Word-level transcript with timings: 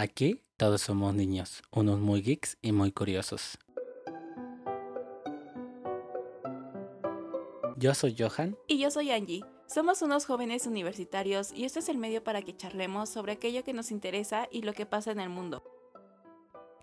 Aquí 0.00 0.44
todos 0.56 0.82
somos 0.82 1.12
niños, 1.12 1.60
unos 1.72 1.98
muy 1.98 2.22
geeks 2.22 2.56
y 2.62 2.70
muy 2.70 2.92
curiosos. 2.92 3.58
Yo 7.76 7.92
soy 7.94 8.14
Johan. 8.16 8.56
Y 8.68 8.78
yo 8.78 8.92
soy 8.92 9.10
Angie. 9.10 9.42
Somos 9.66 10.00
unos 10.02 10.24
jóvenes 10.24 10.68
universitarios 10.68 11.52
y 11.52 11.64
este 11.64 11.80
es 11.80 11.88
el 11.88 11.98
medio 11.98 12.22
para 12.22 12.42
que 12.42 12.56
charlemos 12.56 13.08
sobre 13.08 13.32
aquello 13.32 13.64
que 13.64 13.72
nos 13.72 13.90
interesa 13.90 14.46
y 14.52 14.62
lo 14.62 14.72
que 14.72 14.86
pasa 14.86 15.10
en 15.10 15.18
el 15.18 15.30
mundo. 15.30 15.64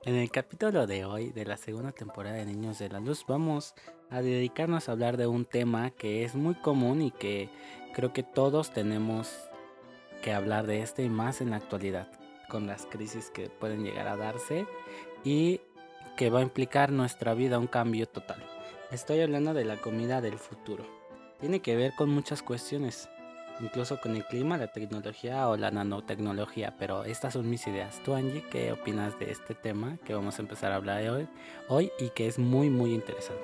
En 0.03 0.15
el 0.15 0.29
capítulo 0.29 0.85
de 0.85 1.05
hoy 1.05 1.29
de 1.29 1.45
la 1.45 1.55
segunda 1.55 1.93
temporada 1.93 2.35
de 2.35 2.45
Niños 2.45 2.79
de 2.79 2.89
la 2.89 2.99
Luz 2.99 3.23
vamos 3.25 3.75
a 4.09 4.21
dedicarnos 4.21 4.89
a 4.89 4.91
hablar 4.91 5.15
de 5.15 5.27
un 5.27 5.45
tema 5.45 5.91
que 5.91 6.25
es 6.25 6.35
muy 6.35 6.55
común 6.55 7.01
y 7.01 7.11
que 7.11 7.49
creo 7.93 8.11
que 8.11 8.23
todos 8.23 8.71
tenemos 8.71 9.33
que 10.21 10.33
hablar 10.33 10.67
de 10.67 10.81
este 10.81 11.03
y 11.03 11.09
más 11.09 11.39
en 11.39 11.51
la 11.51 11.55
actualidad, 11.55 12.09
con 12.47 12.67
las 12.67 12.85
crisis 12.85 13.29
que 13.29 13.49
pueden 13.49 13.83
llegar 13.83 14.07
a 14.07 14.17
darse 14.17 14.65
y 15.23 15.61
que 16.15 16.29
va 16.29 16.39
a 16.39 16.43
implicar 16.43 16.91
nuestra 16.91 17.33
vida 17.33 17.59
un 17.59 17.67
cambio 17.67 18.07
total. 18.07 18.43
Estoy 18.91 19.21
hablando 19.21 19.53
de 19.53 19.65
la 19.65 19.77
comida 19.77 20.21
del 20.21 20.37
futuro. 20.37 20.85
Tiene 21.39 21.61
que 21.61 21.75
ver 21.75 21.93
con 21.97 22.09
muchas 22.09 22.41
cuestiones, 22.41 23.09
incluso 23.59 23.99
con 23.99 24.15
el 24.15 24.25
clima, 24.25 24.57
la 24.57 24.71
tecnología 24.71 25.49
o 25.49 25.57
la 25.57 25.71
nanotecnología, 25.71 26.75
pero 26.77 27.03
estas 27.03 27.33
son 27.33 27.49
mis 27.49 27.67
ideas. 27.67 28.01
Tú, 28.03 28.13
Angie, 28.13 28.45
¿qué 28.49 28.71
opinas 28.71 29.19
de 29.19 29.31
este 29.31 29.53
tema 29.53 29.97
que 30.05 30.13
vamos 30.13 30.39
a 30.39 30.41
empezar 30.41 30.71
a 30.71 30.75
hablar 30.75 31.07
hoy, 31.09 31.27
hoy 31.67 31.91
y 31.99 32.09
que 32.09 32.27
es 32.27 32.39
muy, 32.39 32.69
muy 32.69 32.93
interesante? 32.93 33.43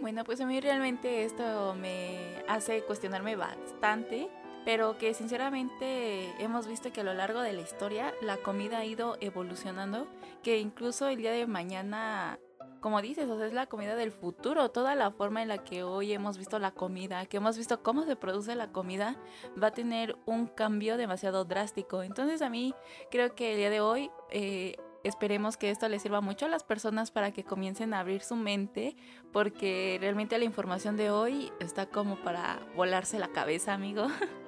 Bueno, 0.00 0.24
pues 0.24 0.40
a 0.40 0.46
mí 0.46 0.60
realmente 0.60 1.24
esto 1.24 1.74
me 1.74 2.42
hace 2.48 2.82
cuestionarme 2.82 3.34
bastante, 3.34 4.28
pero 4.66 4.98
que 4.98 5.14
sinceramente 5.14 6.34
hemos 6.42 6.66
visto 6.66 6.92
que 6.92 7.02
a 7.02 7.04
lo 7.04 7.14
largo 7.14 7.40
de 7.40 7.52
la 7.52 7.62
historia 7.62 8.12
la 8.20 8.36
comida 8.36 8.78
ha 8.78 8.84
ido 8.84 9.16
evolucionando, 9.20 10.08
que 10.42 10.58
incluso 10.58 11.06
el 11.06 11.18
día 11.18 11.30
de 11.30 11.46
mañana 11.46 12.40
como 12.80 13.00
dices, 13.00 13.28
o 13.28 13.36
sea, 13.36 13.46
es 13.46 13.52
la 13.52 13.66
comida 13.66 13.96
del 13.96 14.12
futuro. 14.12 14.70
Toda 14.70 14.94
la 14.94 15.10
forma 15.10 15.42
en 15.42 15.48
la 15.48 15.58
que 15.58 15.82
hoy 15.82 16.12
hemos 16.12 16.36
visto 16.36 16.58
la 16.58 16.72
comida, 16.72 17.26
que 17.26 17.38
hemos 17.38 17.56
visto 17.56 17.82
cómo 17.82 18.04
se 18.04 18.16
produce 18.16 18.54
la 18.54 18.70
comida, 18.70 19.16
va 19.60 19.68
a 19.68 19.72
tener 19.72 20.16
un 20.24 20.46
cambio 20.46 20.96
demasiado 20.96 21.44
drástico. 21.44 22.02
Entonces 22.02 22.42
a 22.42 22.50
mí 22.50 22.74
creo 23.10 23.34
que 23.34 23.52
el 23.52 23.58
día 23.58 23.70
de 23.70 23.80
hoy 23.80 24.10
eh, 24.30 24.76
esperemos 25.04 25.56
que 25.56 25.70
esto 25.70 25.88
les 25.88 26.02
sirva 26.02 26.20
mucho 26.20 26.46
a 26.46 26.48
las 26.48 26.64
personas 26.64 27.10
para 27.10 27.32
que 27.32 27.44
comiencen 27.44 27.94
a 27.94 28.00
abrir 28.00 28.22
su 28.22 28.36
mente, 28.36 28.96
porque 29.32 29.98
realmente 30.00 30.38
la 30.38 30.44
información 30.44 30.96
de 30.96 31.10
hoy 31.10 31.52
está 31.60 31.86
como 31.86 32.16
para 32.16 32.60
volarse 32.76 33.18
la 33.18 33.28
cabeza, 33.28 33.72
amigo. 33.72 34.06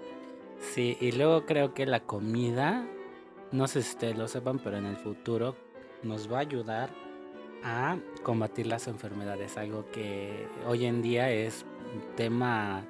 Sí, 0.61 0.97
y 1.01 1.13
luego 1.13 1.47
creo 1.47 1.75
que 1.75 1.87
la 1.87 2.01
comida, 2.01 2.87
no 3.53 3.69
sé 3.69 3.83
si 3.83 3.91
ustedes 3.91 4.19
lo 4.19 4.29
sepan, 4.29 4.59
pero 4.59 4.77
en 4.77 4.87
el 4.87 4.97
futuro 4.97 5.57
nos 6.03 6.31
va 6.31 6.39
a 6.39 6.41
ayudar 6.41 6.91
a 7.63 7.99
combatir 8.23 8.67
las 8.67 8.87
enfermedades, 8.89 9.57
algo 9.57 9.91
que 9.91 10.49
hoy 10.67 10.87
en 10.87 11.03
día 11.03 11.31
es 11.31 11.65
tema 12.17 12.85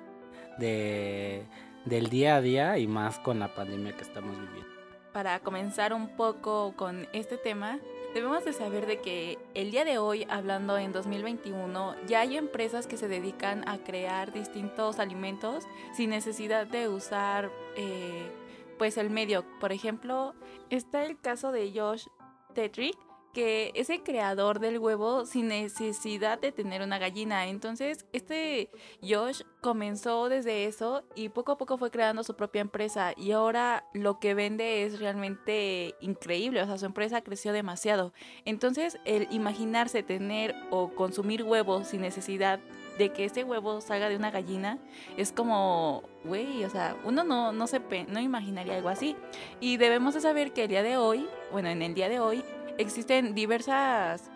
de, 0.59 1.45
del 1.85 2.11
día 2.11 2.37
a 2.37 2.41
día 2.41 2.79
y 2.79 2.87
más 2.87 3.19
con 3.19 3.39
la 3.39 3.55
pandemia 3.55 3.97
que 3.97 4.03
estamos 4.03 4.39
viviendo. 4.39 4.69
Para 5.13 5.41
comenzar 5.41 5.93
un 5.93 6.17
poco 6.17 6.75
con 6.77 7.09
este 7.13 7.39
tema, 7.39 7.79
debemos 8.15 8.45
de 8.45 8.53
saber 8.53 8.87
de 8.87 9.01
que 9.01 9.38
el 9.59 9.73
día 9.73 9.85
de 9.85 9.99
hoy, 9.99 10.25
hablando 10.31 10.79
en 10.79 10.93
2021, 10.93 11.97
ya 12.07 12.21
hay 12.21 12.37
empresas 12.37 12.87
que 12.87 12.97
se 12.97 13.09
dedican 13.09 13.69
a 13.69 13.79
crear 13.79 14.33
distintos 14.33 15.01
alimentos 15.01 15.65
sin 15.93 16.11
necesidad 16.11 16.69
de 16.69 16.87
usar 16.87 17.51
eh, 17.77 18.31
pues 18.79 18.97
el 18.99 19.11
medio. 19.11 19.45
Por 19.59 19.73
ejemplo, 19.73 20.33
está 20.71 21.05
el 21.05 21.19
caso 21.19 21.51
de 21.51 21.73
Josh 21.75 22.07
Tetrick, 22.55 22.97
que 23.39 23.71
es 23.77 23.89
el 23.89 24.03
creador 24.03 24.59
del 24.59 24.81
huevo 24.81 25.25
sin 25.25 25.47
necesidad 25.47 26.41
de 26.41 26.51
tener 26.51 26.83
una 26.83 26.99
gallina. 26.99 27.47
Entonces, 27.47 28.05
este 28.13 28.69
Josh 29.01 29.43
comenzó 29.61 30.29
desde 30.29 30.65
eso 30.65 31.05
y 31.15 31.29
poco 31.29 31.53
a 31.53 31.57
poco 31.57 31.79
fue 31.79 31.93
creando 31.93 32.25
su 32.25 32.35
propia 32.35 32.63
empresa 32.63 33.13
y 33.17 33.31
ahora 33.31 33.85
lo 33.95 34.19
que 34.19 34.35
vende 34.35 34.83
es 34.83 34.99
realmente 34.99 35.95
increíble, 36.01 36.61
o 36.63 36.67
sea, 36.67 36.79
su 36.79 36.87
empresa 36.87 37.21
creció 37.21 37.53
demasiado. 37.53 38.13
Entonces, 38.45 38.99
el 39.05 39.29
imaginarse 39.31 40.03
tener 40.03 40.57
o 40.71 40.89
consumir 40.97 41.45
huevos 41.45 41.87
sin 41.87 42.01
necesidad 42.01 42.59
de 42.99 43.11
que 43.11 43.27
ese 43.27 43.45
huevo 43.45 43.81
salga 43.81 44.09
de 44.09 44.17
una 44.17 44.33
gallina 44.33 44.79
es 45.17 45.31
como, 45.31 46.03
güey, 46.25 46.65
o 46.65 46.71
sea, 46.71 46.97
uno 47.05 47.23
no, 47.23 47.53
no, 47.53 47.69
se, 47.69 47.81
no 48.09 48.19
imaginaría 48.19 48.75
algo 48.75 48.89
así. 48.89 49.15
Y 49.61 49.77
debemos 49.77 50.15
de 50.15 50.21
saber 50.23 50.53
que 50.53 50.65
el 50.65 50.69
día 50.69 50.83
de 50.83 50.97
hoy, 50.97 51.29
bueno, 51.53 51.69
en 51.69 51.83
el 51.83 51.95
día 51.95 52.09
de 52.09 52.19
hoy, 52.19 52.43
existen 52.79 53.35
diversas 53.35 54.31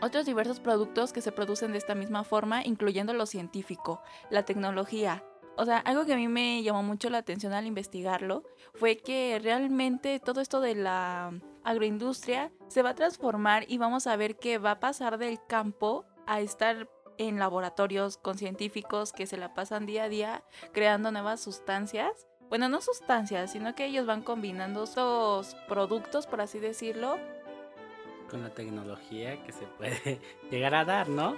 otros 0.00 0.26
diversos 0.26 0.60
productos 0.60 1.12
que 1.12 1.20
se 1.20 1.32
producen 1.32 1.72
de 1.72 1.78
esta 1.78 1.94
misma 1.94 2.24
forma, 2.24 2.64
incluyendo 2.64 3.12
lo 3.14 3.26
científico, 3.26 4.00
la 4.30 4.44
tecnología. 4.44 5.24
O 5.56 5.64
sea, 5.64 5.78
algo 5.78 6.06
que 6.06 6.14
a 6.14 6.16
mí 6.16 6.28
me 6.28 6.62
llamó 6.62 6.82
mucho 6.82 7.10
la 7.10 7.18
atención 7.18 7.52
al 7.52 7.66
investigarlo 7.66 8.42
fue 8.74 8.96
que 8.96 9.38
realmente 9.42 10.18
todo 10.18 10.40
esto 10.40 10.60
de 10.60 10.74
la 10.74 11.32
agroindustria 11.62 12.50
se 12.68 12.82
va 12.82 12.90
a 12.90 12.94
transformar 12.94 13.64
y 13.68 13.78
vamos 13.78 14.06
a 14.06 14.16
ver 14.16 14.36
que 14.36 14.58
va 14.58 14.72
a 14.72 14.80
pasar 14.80 15.18
del 15.18 15.38
campo 15.46 16.06
a 16.26 16.40
estar 16.40 16.88
en 17.18 17.38
laboratorios 17.38 18.16
con 18.16 18.38
científicos 18.38 19.12
que 19.12 19.26
se 19.26 19.36
la 19.36 19.52
pasan 19.52 19.84
día 19.84 20.04
a 20.04 20.08
día 20.08 20.44
creando 20.72 21.12
nuevas 21.12 21.40
sustancias. 21.40 22.26
Bueno, 22.48 22.68
no 22.68 22.80
sustancias, 22.80 23.52
sino 23.52 23.74
que 23.74 23.86
ellos 23.86 24.06
van 24.06 24.22
combinando 24.22 24.84
estos 24.84 25.54
productos, 25.68 26.26
por 26.26 26.40
así 26.40 26.58
decirlo, 26.58 27.18
con 28.32 28.42
la 28.42 28.48
tecnología 28.48 29.40
que 29.44 29.52
se 29.52 29.66
puede 29.66 30.18
llegar 30.50 30.74
a 30.74 30.86
dar, 30.86 31.10
¿no? 31.10 31.36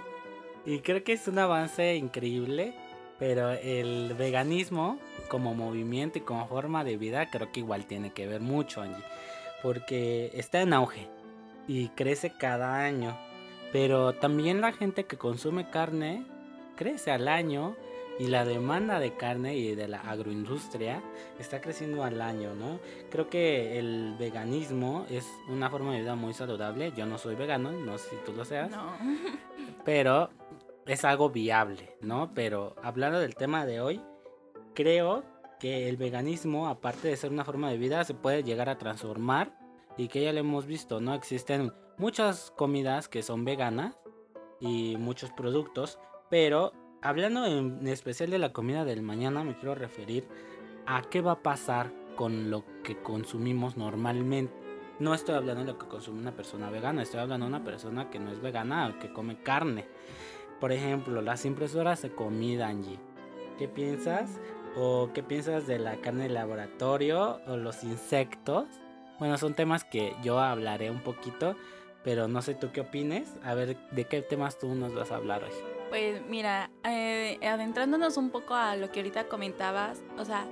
Y 0.65 0.79
creo 0.79 1.03
que 1.03 1.11
es 1.11 1.27
un 1.27 1.37
avance 1.37 1.95
increíble, 1.95 2.73
pero 3.19 3.51
el 3.51 4.15
veganismo 4.17 4.97
como 5.27 5.53
movimiento 5.53 6.17
y 6.17 6.21
como 6.21 6.47
forma 6.47 6.85
de 6.85 6.95
vida 6.95 7.29
creo 7.29 7.51
que 7.51 7.59
igual 7.59 7.85
tiene 7.85 8.13
que 8.13 8.25
ver 8.25 8.39
mucho, 8.39 8.81
Angie, 8.81 9.03
porque 9.61 10.31
está 10.33 10.61
en 10.61 10.73
auge 10.73 11.09
y 11.67 11.89
crece 11.89 12.31
cada 12.31 12.79
año, 12.79 13.17
pero 13.73 14.13
también 14.13 14.61
la 14.61 14.71
gente 14.71 15.05
que 15.05 15.17
consume 15.17 15.69
carne 15.69 16.25
crece 16.77 17.11
al 17.11 17.27
año 17.27 17.75
y 18.17 18.27
la 18.27 18.45
demanda 18.45 18.99
de 18.99 19.15
carne 19.15 19.55
y 19.55 19.75
de 19.75 19.87
la 19.87 19.99
agroindustria 19.99 21.03
está 21.39 21.59
creciendo 21.61 22.03
al 22.03 22.21
año, 22.21 22.55
¿no? 22.55 22.79
Creo 23.09 23.29
que 23.29 23.77
el 23.77 24.15
veganismo 24.17 25.05
es 25.09 25.27
una 25.49 25.69
forma 25.69 25.93
de 25.93 26.01
vida 26.01 26.15
muy 26.15 26.33
saludable. 26.33 26.93
Yo 26.95 27.05
no 27.05 27.17
soy 27.17 27.35
vegano, 27.35 27.71
no 27.71 27.97
sé 27.97 28.11
si 28.11 28.15
tú 28.25 28.33
lo 28.33 28.45
seas. 28.45 28.71
No. 28.71 28.93
Pero 29.85 30.29
es 30.85 31.03
algo 31.03 31.29
viable, 31.29 31.97
¿no? 32.01 32.31
Pero 32.33 32.75
hablando 32.81 33.19
del 33.19 33.35
tema 33.35 33.65
de 33.65 33.81
hoy, 33.81 34.01
creo 34.73 35.23
que 35.59 35.89
el 35.89 35.97
veganismo, 35.97 36.67
aparte 36.67 37.09
de 37.09 37.17
ser 37.17 37.31
una 37.31 37.43
forma 37.43 37.69
de 37.69 37.77
vida, 37.77 38.03
se 38.03 38.13
puede 38.13 38.43
llegar 38.43 38.69
a 38.69 38.77
transformar 38.77 39.57
y 39.97 40.07
que 40.07 40.23
ya 40.23 40.33
lo 40.33 40.39
hemos 40.39 40.65
visto, 40.65 41.01
¿no? 41.01 41.13
Existen 41.13 41.73
muchas 41.97 42.51
comidas 42.51 43.07
que 43.07 43.23
son 43.23 43.45
veganas 43.45 43.97
y 44.59 44.95
muchos 44.97 45.31
productos, 45.31 45.99
pero 46.29 46.73
hablando 47.05 47.45
en 47.45 47.87
especial 47.87 48.31
de 48.31 48.39
la 48.39 48.51
comida 48.51 48.83
del 48.83 49.03
mañana, 49.03 49.43
me 49.43 49.55
quiero 49.55 49.75
referir 49.75 50.27
a 50.87 51.03
qué 51.03 51.21
va 51.21 51.33
a 51.33 51.43
pasar 51.43 51.91
con 52.15 52.49
lo 52.49 52.63
que 52.83 52.97
consumimos 52.97 53.77
normalmente. 53.77 54.51
No 54.99 55.13
estoy 55.13 55.35
hablando 55.35 55.63
de 55.63 55.73
lo 55.73 55.77
que 55.77 55.85
consume 55.85 56.19
una 56.19 56.35
persona 56.35 56.71
vegana, 56.71 57.03
estoy 57.03 57.19
hablando 57.19 57.45
de 57.45 57.49
una 57.49 57.63
persona 57.63 58.09
que 58.09 58.17
no 58.17 58.31
es 58.31 58.41
vegana, 58.41 58.97
que 58.99 59.13
come 59.13 59.37
carne. 59.43 59.85
Por 60.59 60.71
ejemplo, 60.71 61.21
las 61.21 61.45
impresoras 61.45 62.01
de 62.01 62.09
comida, 62.09 62.69
Angie. 62.69 62.99
¿Qué 63.59 63.67
piensas? 63.67 64.39
¿O 64.75 65.11
qué 65.13 65.21
piensas 65.21 65.67
de 65.67 65.77
la 65.77 65.97
carne 65.97 66.23
de 66.23 66.29
laboratorio 66.29 67.39
o 67.45 67.55
los 67.55 67.83
insectos? 67.83 68.65
Bueno, 69.19 69.37
son 69.37 69.53
temas 69.53 69.83
que 69.83 70.15
yo 70.23 70.39
hablaré 70.39 70.89
un 70.89 71.01
poquito, 71.01 71.55
pero 72.03 72.27
no 72.27 72.41
sé 72.41 72.55
tú 72.55 72.71
qué 72.71 72.81
opines. 72.81 73.31
A 73.43 73.53
ver, 73.53 73.77
¿de 73.91 74.05
qué 74.05 74.23
temas 74.23 74.57
tú 74.57 74.73
nos 74.73 74.95
vas 74.95 75.11
a 75.11 75.17
hablar 75.17 75.43
hoy? 75.43 75.74
Pues 75.95 76.21
mira, 76.27 76.71
eh, 76.83 77.39
adentrándonos 77.41 78.17
un 78.17 78.29
poco 78.29 78.53
a 78.53 78.75
lo 78.75 78.91
que 78.91 78.99
ahorita 78.99 79.29
comentabas, 79.29 80.03
o 80.17 80.25
sea, 80.25 80.45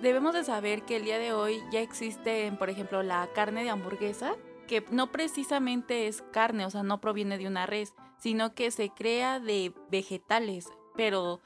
debemos 0.00 0.34
de 0.34 0.44
saber 0.44 0.82
que 0.82 0.94
el 0.94 1.02
día 1.02 1.18
de 1.18 1.32
hoy 1.32 1.60
ya 1.72 1.80
existe, 1.80 2.52
por 2.52 2.70
ejemplo, 2.70 3.02
la 3.02 3.28
carne 3.34 3.64
de 3.64 3.70
hamburguesa, 3.70 4.36
que 4.68 4.84
no 4.92 5.10
precisamente 5.10 6.06
es 6.06 6.22
carne, 6.30 6.64
o 6.64 6.70
sea, 6.70 6.84
no 6.84 7.00
proviene 7.00 7.38
de 7.38 7.48
una 7.48 7.66
res, 7.66 7.92
sino 8.18 8.54
que 8.54 8.70
se 8.70 8.90
crea 8.90 9.40
de 9.40 9.74
vegetales, 9.90 10.68
pero 10.94 11.40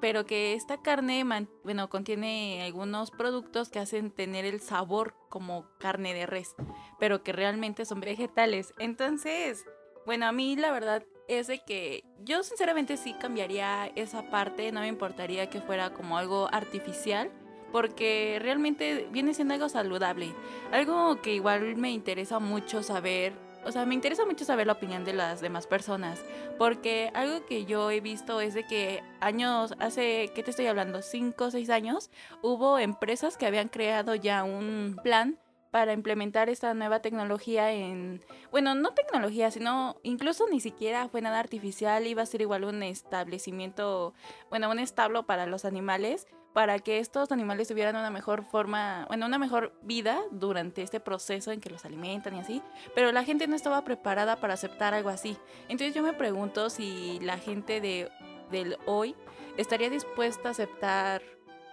pero 0.00 0.24
que 0.24 0.54
esta 0.54 0.80
carne, 0.80 1.22
bueno, 1.62 1.90
contiene 1.90 2.62
algunos 2.62 3.10
productos 3.10 3.68
que 3.68 3.78
hacen 3.78 4.10
tener 4.10 4.46
el 4.46 4.62
sabor 4.62 5.14
como 5.28 5.66
carne 5.78 6.14
de 6.14 6.24
res, 6.24 6.54
pero 6.98 7.22
que 7.22 7.32
realmente 7.32 7.84
son 7.84 8.00
vegetales. 8.00 8.72
Entonces, 8.78 9.66
bueno, 10.06 10.24
a 10.24 10.32
mí 10.32 10.56
la 10.56 10.72
verdad 10.72 11.04
es 11.30 11.46
de 11.46 11.60
que 11.60 12.04
yo 12.24 12.42
sinceramente 12.42 12.96
sí 12.96 13.14
cambiaría 13.14 13.92
esa 13.94 14.22
parte, 14.30 14.72
no 14.72 14.80
me 14.80 14.88
importaría 14.88 15.48
que 15.48 15.60
fuera 15.60 15.90
como 15.90 16.18
algo 16.18 16.48
artificial, 16.52 17.30
porque 17.70 18.38
realmente 18.40 19.08
viene 19.12 19.32
siendo 19.32 19.54
algo 19.54 19.68
saludable. 19.68 20.34
Algo 20.72 21.22
que 21.22 21.32
igual 21.34 21.76
me 21.76 21.92
interesa 21.92 22.40
mucho 22.40 22.82
saber, 22.82 23.32
o 23.64 23.70
sea, 23.70 23.86
me 23.86 23.94
interesa 23.94 24.26
mucho 24.26 24.44
saber 24.44 24.66
la 24.66 24.72
opinión 24.72 25.04
de 25.04 25.12
las 25.12 25.40
demás 25.40 25.68
personas, 25.68 26.24
porque 26.58 27.12
algo 27.14 27.46
que 27.46 27.64
yo 27.64 27.92
he 27.92 28.00
visto 28.00 28.40
es 28.40 28.54
de 28.54 28.66
que 28.66 29.04
años, 29.20 29.74
hace, 29.78 30.32
¿qué 30.34 30.42
te 30.42 30.50
estoy 30.50 30.66
hablando? 30.66 31.00
Cinco 31.00 31.44
o 31.44 31.50
seis 31.52 31.70
años, 31.70 32.10
hubo 32.42 32.76
empresas 32.80 33.36
que 33.36 33.46
habían 33.46 33.68
creado 33.68 34.16
ya 34.16 34.42
un 34.42 34.98
plan 35.04 35.38
para 35.70 35.92
implementar 35.92 36.48
esta 36.48 36.74
nueva 36.74 37.00
tecnología 37.00 37.72
en, 37.72 38.24
bueno, 38.50 38.74
no 38.74 38.92
tecnología, 38.92 39.50
sino 39.50 39.96
incluso 40.02 40.46
ni 40.50 40.60
siquiera 40.60 41.08
fue 41.08 41.20
nada 41.20 41.38
artificial, 41.38 42.06
iba 42.06 42.22
a 42.22 42.26
ser 42.26 42.40
igual 42.40 42.64
un 42.64 42.82
establecimiento, 42.82 44.14
bueno, 44.48 44.70
un 44.70 44.78
establo 44.78 45.24
para 45.26 45.46
los 45.46 45.64
animales, 45.64 46.26
para 46.52 46.80
que 46.80 46.98
estos 46.98 47.30
animales 47.30 47.68
tuvieran 47.68 47.94
una 47.94 48.10
mejor 48.10 48.44
forma, 48.44 49.04
bueno, 49.06 49.26
una 49.26 49.38
mejor 49.38 49.72
vida 49.82 50.20
durante 50.32 50.82
este 50.82 50.98
proceso 50.98 51.52
en 51.52 51.60
que 51.60 51.70
los 51.70 51.84
alimentan 51.84 52.34
y 52.34 52.40
así, 52.40 52.62
pero 52.94 53.12
la 53.12 53.22
gente 53.22 53.46
no 53.46 53.54
estaba 53.54 53.84
preparada 53.84 54.40
para 54.40 54.54
aceptar 54.54 54.92
algo 54.92 55.10
así. 55.10 55.36
Entonces 55.68 55.94
yo 55.94 56.02
me 56.02 56.12
pregunto 56.12 56.68
si 56.68 57.20
la 57.20 57.38
gente 57.38 57.80
de 57.80 58.10
del 58.50 58.76
hoy 58.86 59.14
estaría 59.56 59.90
dispuesta 59.90 60.48
a 60.48 60.52
aceptar 60.52 61.22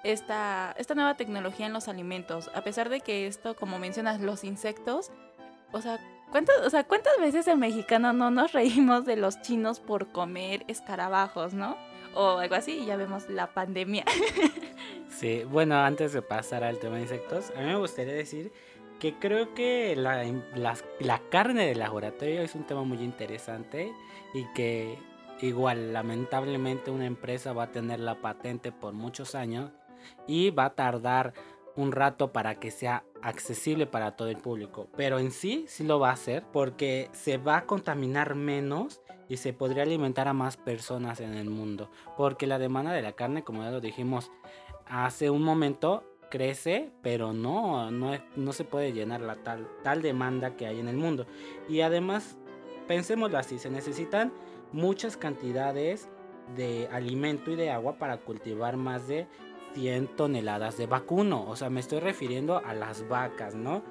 esta, 0.03 0.75
esta 0.77 0.95
nueva 0.95 1.15
tecnología 1.15 1.65
en 1.65 1.73
los 1.73 1.87
alimentos, 1.87 2.49
a 2.53 2.61
pesar 2.63 2.89
de 2.89 3.01
que 3.01 3.27
esto, 3.27 3.55
como 3.55 3.79
mencionas, 3.79 4.21
los 4.21 4.43
insectos, 4.43 5.11
o 5.71 5.81
sea, 5.81 5.99
¿cuántas, 6.31 6.59
o 6.65 6.69
sea, 6.69 6.83
¿cuántas 6.85 7.17
veces 7.19 7.47
en 7.47 7.59
mexicano 7.59 8.13
no 8.13 8.31
nos 8.31 8.53
reímos 8.53 9.05
de 9.05 9.15
los 9.15 9.41
chinos 9.41 9.79
por 9.79 10.11
comer 10.11 10.63
escarabajos, 10.67 11.53
no? 11.53 11.77
O 12.13 12.37
algo 12.37 12.55
así, 12.55 12.79
y 12.79 12.85
ya 12.85 12.95
vemos 12.95 13.29
la 13.29 13.47
pandemia. 13.47 14.05
Sí, 15.09 15.43
bueno, 15.45 15.75
antes 15.77 16.13
de 16.13 16.21
pasar 16.21 16.63
al 16.63 16.77
tema 16.77 16.97
de 16.97 17.03
insectos, 17.03 17.51
a 17.55 17.61
mí 17.61 17.65
me 17.65 17.77
gustaría 17.77 18.13
decir 18.13 18.51
que 18.99 19.15
creo 19.15 19.55
que 19.55 19.95
la, 19.95 20.23
la 20.99 21.21
carne 21.31 21.65
de 21.65 21.73
laboratorio 21.73 22.41
es 22.41 22.53
un 22.53 22.65
tema 22.65 22.83
muy 22.83 22.99
interesante 22.99 23.91
y 24.35 24.45
que 24.53 24.99
igual 25.41 25.93
lamentablemente 25.93 26.91
una 26.91 27.05
empresa 27.05 27.53
va 27.53 27.63
a 27.63 27.71
tener 27.71 27.99
la 27.99 28.21
patente 28.21 28.71
por 28.71 28.93
muchos 28.93 29.33
años 29.33 29.71
y 30.27 30.49
va 30.51 30.65
a 30.65 30.75
tardar 30.75 31.33
un 31.75 31.91
rato 31.91 32.33
para 32.33 32.55
que 32.55 32.71
sea 32.71 33.03
accesible 33.21 33.85
para 33.85 34.15
todo 34.15 34.29
el 34.29 34.37
público. 34.37 34.87
Pero 34.97 35.19
en 35.19 35.31
sí, 35.31 35.65
sí 35.67 35.83
lo 35.83 35.99
va 35.99 36.09
a 36.09 36.13
hacer 36.13 36.43
porque 36.51 37.09
se 37.13 37.37
va 37.37 37.57
a 37.57 37.65
contaminar 37.65 38.35
menos 38.35 39.01
y 39.29 39.37
se 39.37 39.53
podría 39.53 39.83
alimentar 39.83 40.27
a 40.27 40.33
más 40.33 40.57
personas 40.57 41.19
en 41.19 41.35
el 41.35 41.49
mundo. 41.49 41.91
Porque 42.17 42.47
la 42.47 42.59
demanda 42.59 42.91
de 42.91 43.01
la 43.01 43.13
carne, 43.13 43.43
como 43.43 43.63
ya 43.63 43.71
lo 43.71 43.81
dijimos 43.81 44.31
hace 44.85 45.29
un 45.29 45.43
momento, 45.43 46.03
crece, 46.29 46.91
pero 47.01 47.33
no, 47.33 47.91
no, 47.91 48.11
no 48.35 48.53
se 48.53 48.63
puede 48.63 48.93
llenar 48.93 49.21
la 49.21 49.35
tal, 49.35 49.67
tal 49.83 50.01
demanda 50.01 50.55
que 50.55 50.65
hay 50.65 50.79
en 50.79 50.87
el 50.87 50.97
mundo. 50.97 51.25
Y 51.69 51.81
además, 51.81 52.37
pensémoslo 52.87 53.37
así, 53.37 53.59
se 53.59 53.69
necesitan 53.69 54.33
muchas 54.71 55.17
cantidades 55.17 56.09
de 56.55 56.87
alimento 56.91 57.51
y 57.51 57.55
de 57.55 57.71
agua 57.71 57.97
para 57.97 58.17
cultivar 58.17 58.77
más 58.77 59.07
de 59.07 59.27
100 59.73 60.15
toneladas 60.15 60.77
de 60.77 60.87
vacuno. 60.87 61.45
O 61.47 61.55
sea, 61.55 61.69
me 61.69 61.79
estoy 61.79 61.99
refiriendo 61.99 62.61
a 62.63 62.73
las 62.73 63.07
vacas, 63.07 63.55
¿no? 63.55 63.83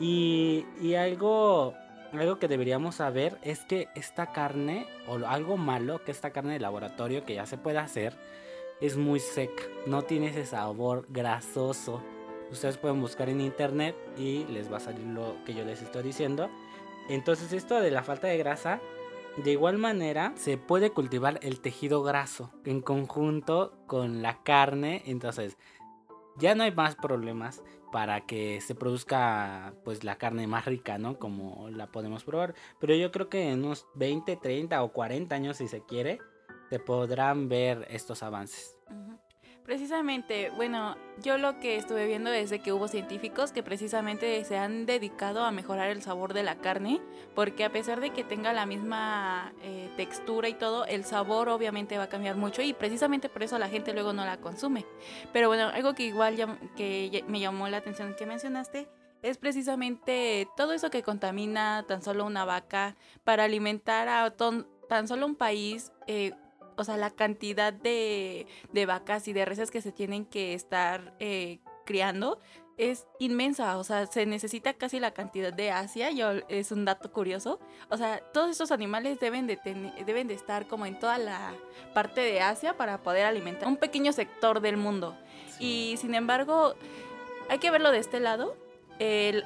Y, 0.00 0.66
y 0.80 0.94
algo, 0.94 1.74
algo 2.12 2.38
que 2.38 2.48
deberíamos 2.48 2.96
saber 2.96 3.38
es 3.42 3.64
que 3.64 3.88
esta 3.94 4.32
carne, 4.32 4.86
o 5.06 5.16
algo 5.26 5.56
malo 5.56 6.04
que 6.04 6.10
esta 6.10 6.30
carne 6.30 6.54
de 6.54 6.60
laboratorio 6.60 7.24
que 7.24 7.34
ya 7.34 7.46
se 7.46 7.58
puede 7.58 7.78
hacer, 7.78 8.16
es 8.80 8.96
muy 8.96 9.20
seca. 9.20 9.62
No 9.86 10.02
tiene 10.02 10.28
ese 10.28 10.46
sabor 10.46 11.06
grasoso. 11.08 12.02
Ustedes 12.50 12.76
pueden 12.76 13.00
buscar 13.00 13.28
en 13.28 13.40
internet 13.40 13.96
y 14.16 14.44
les 14.44 14.72
va 14.72 14.76
a 14.76 14.80
salir 14.80 15.06
lo 15.06 15.36
que 15.44 15.54
yo 15.54 15.64
les 15.64 15.82
estoy 15.82 16.02
diciendo. 16.02 16.50
Entonces 17.08 17.52
esto 17.52 17.80
de 17.80 17.90
la 17.90 18.02
falta 18.02 18.28
de 18.28 18.38
grasa 18.38 18.80
de 19.36 19.52
igual 19.52 19.78
manera, 19.78 20.32
se 20.36 20.56
puede 20.56 20.90
cultivar 20.90 21.40
el 21.42 21.60
tejido 21.60 22.02
graso 22.02 22.52
en 22.64 22.80
conjunto 22.80 23.76
con 23.86 24.22
la 24.22 24.42
carne, 24.42 25.02
entonces 25.06 25.58
ya 26.36 26.54
no 26.54 26.62
hay 26.62 26.72
más 26.72 26.94
problemas 26.94 27.62
para 27.92 28.26
que 28.26 28.60
se 28.60 28.74
produzca 28.74 29.74
pues 29.84 30.04
la 30.04 30.18
carne 30.18 30.46
más 30.46 30.64
rica, 30.64 30.98
¿no? 30.98 31.18
Como 31.18 31.68
la 31.70 31.92
podemos 31.92 32.24
probar, 32.24 32.54
pero 32.80 32.94
yo 32.94 33.10
creo 33.10 33.28
que 33.28 33.50
en 33.50 33.64
unos 33.64 33.86
20, 33.94 34.36
30 34.36 34.82
o 34.82 34.92
40 34.92 35.34
años 35.34 35.56
si 35.56 35.68
se 35.68 35.82
quiere, 35.84 36.18
se 36.70 36.78
podrán 36.78 37.48
ver 37.48 37.86
estos 37.90 38.22
avances. 38.22 38.76
Precisamente, 39.64 40.50
bueno, 40.50 40.94
yo 41.22 41.38
lo 41.38 41.58
que 41.58 41.76
estuve 41.76 42.06
viendo 42.06 42.30
es 42.30 42.50
de 42.50 42.58
que 42.58 42.70
hubo 42.70 42.86
científicos 42.86 43.50
que 43.50 43.62
precisamente 43.62 44.44
se 44.44 44.58
han 44.58 44.84
dedicado 44.84 45.42
a 45.42 45.50
mejorar 45.52 45.88
el 45.88 46.02
sabor 46.02 46.34
de 46.34 46.42
la 46.42 46.56
carne, 46.56 47.00
porque 47.34 47.64
a 47.64 47.72
pesar 47.72 48.00
de 48.00 48.10
que 48.10 48.24
tenga 48.24 48.52
la 48.52 48.66
misma 48.66 49.54
eh, 49.62 49.90
textura 49.96 50.50
y 50.50 50.54
todo, 50.54 50.84
el 50.84 51.04
sabor 51.04 51.48
obviamente 51.48 51.96
va 51.96 52.04
a 52.04 52.08
cambiar 52.10 52.36
mucho 52.36 52.60
y 52.60 52.74
precisamente 52.74 53.30
por 53.30 53.42
eso 53.42 53.58
la 53.58 53.70
gente 53.70 53.94
luego 53.94 54.12
no 54.12 54.26
la 54.26 54.36
consume. 54.36 54.84
Pero 55.32 55.48
bueno, 55.48 55.68
algo 55.68 55.94
que 55.94 56.02
igual 56.02 56.36
que 56.76 57.24
me 57.26 57.40
llamó 57.40 57.66
la 57.68 57.78
atención 57.78 58.14
que 58.18 58.26
mencionaste 58.26 58.86
es 59.22 59.38
precisamente 59.38 60.46
todo 60.58 60.74
eso 60.74 60.90
que 60.90 61.02
contamina 61.02 61.86
tan 61.88 62.02
solo 62.02 62.26
una 62.26 62.44
vaca 62.44 62.96
para 63.24 63.44
alimentar 63.44 64.06
a 64.08 64.30
tan 64.30 65.08
solo 65.08 65.24
un 65.24 65.36
país. 65.36 65.90
Eh, 66.06 66.32
o 66.76 66.84
sea, 66.84 66.96
la 66.96 67.10
cantidad 67.10 67.72
de, 67.72 68.46
vacas 68.86 69.28
y 69.28 69.32
de 69.32 69.44
reses 69.44 69.70
que 69.70 69.80
se 69.80 69.92
tienen 69.92 70.24
que 70.24 70.54
estar 70.54 71.14
eh, 71.18 71.58
criando 71.84 72.38
es 72.76 73.06
inmensa, 73.20 73.78
o 73.78 73.84
sea, 73.84 74.06
se 74.06 74.26
necesita 74.26 74.74
casi 74.74 74.98
la 74.98 75.12
cantidad 75.12 75.52
de 75.52 75.70
Asia, 75.70 76.10
yo, 76.10 76.32
es 76.48 76.72
un 76.72 76.84
dato 76.84 77.12
curioso, 77.12 77.60
o 77.88 77.96
sea, 77.96 78.18
todos 78.32 78.50
estos 78.50 78.72
animales 78.72 79.20
deben 79.20 79.46
de, 79.46 79.58
deben 80.04 80.26
de 80.26 80.34
estar 80.34 80.66
como 80.66 80.84
en 80.84 80.98
toda 80.98 81.18
la 81.18 81.54
parte 81.94 82.20
de 82.20 82.40
Asia 82.40 82.76
para 82.76 82.98
poder 82.98 83.26
alimentar 83.26 83.68
un 83.68 83.76
pequeño 83.76 84.12
sector 84.12 84.60
del 84.60 84.76
mundo. 84.76 85.16
Y 85.60 85.94
sin 85.98 86.16
embargo, 86.16 86.74
hay 87.48 87.58
que 87.58 87.70
verlo 87.70 87.92
de 87.92 87.98
este 87.98 88.18
lado. 88.18 88.56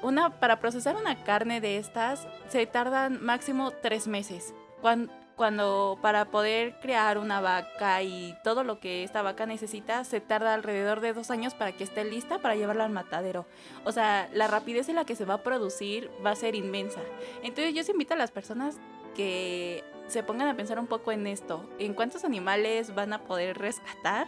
una, 0.02 0.40
para 0.40 0.58
procesar 0.58 0.96
una 0.96 1.22
carne 1.24 1.60
de 1.60 1.76
estas 1.76 2.26
se 2.48 2.64
tardan 2.64 3.22
máximo 3.22 3.72
tres 3.82 4.08
meses. 4.08 4.54
Cuando, 4.80 5.12
cuando 5.38 5.98
para 6.02 6.26
poder 6.26 6.74
crear 6.80 7.16
una 7.16 7.40
vaca 7.40 8.02
y 8.02 8.36
todo 8.44 8.64
lo 8.64 8.80
que 8.80 9.04
esta 9.04 9.22
vaca 9.22 9.46
necesita 9.46 10.04
se 10.04 10.20
tarda 10.20 10.52
alrededor 10.52 11.00
de 11.00 11.14
dos 11.14 11.30
años 11.30 11.54
para 11.54 11.72
que 11.72 11.84
esté 11.84 12.04
lista 12.04 12.40
para 12.40 12.56
llevarla 12.56 12.84
al 12.84 12.90
matadero. 12.90 13.46
O 13.84 13.92
sea, 13.92 14.28
la 14.34 14.48
rapidez 14.48 14.90
en 14.90 14.96
la 14.96 15.04
que 15.04 15.14
se 15.14 15.24
va 15.24 15.34
a 15.34 15.42
producir 15.42 16.10
va 16.26 16.32
a 16.32 16.36
ser 16.36 16.56
inmensa. 16.56 17.00
Entonces 17.42 17.72
yo 17.72 17.80
os 17.80 17.88
invito 17.88 18.14
a 18.14 18.16
las 18.18 18.32
personas 18.32 18.76
que 19.14 19.84
se 20.08 20.22
pongan 20.22 20.48
a 20.48 20.56
pensar 20.56 20.78
un 20.78 20.86
poco 20.86 21.12
en 21.12 21.26
esto, 21.26 21.70
en 21.78 21.94
cuántos 21.94 22.24
animales 22.24 22.94
van 22.94 23.12
a 23.12 23.22
poder 23.22 23.56
rescatar 23.58 24.26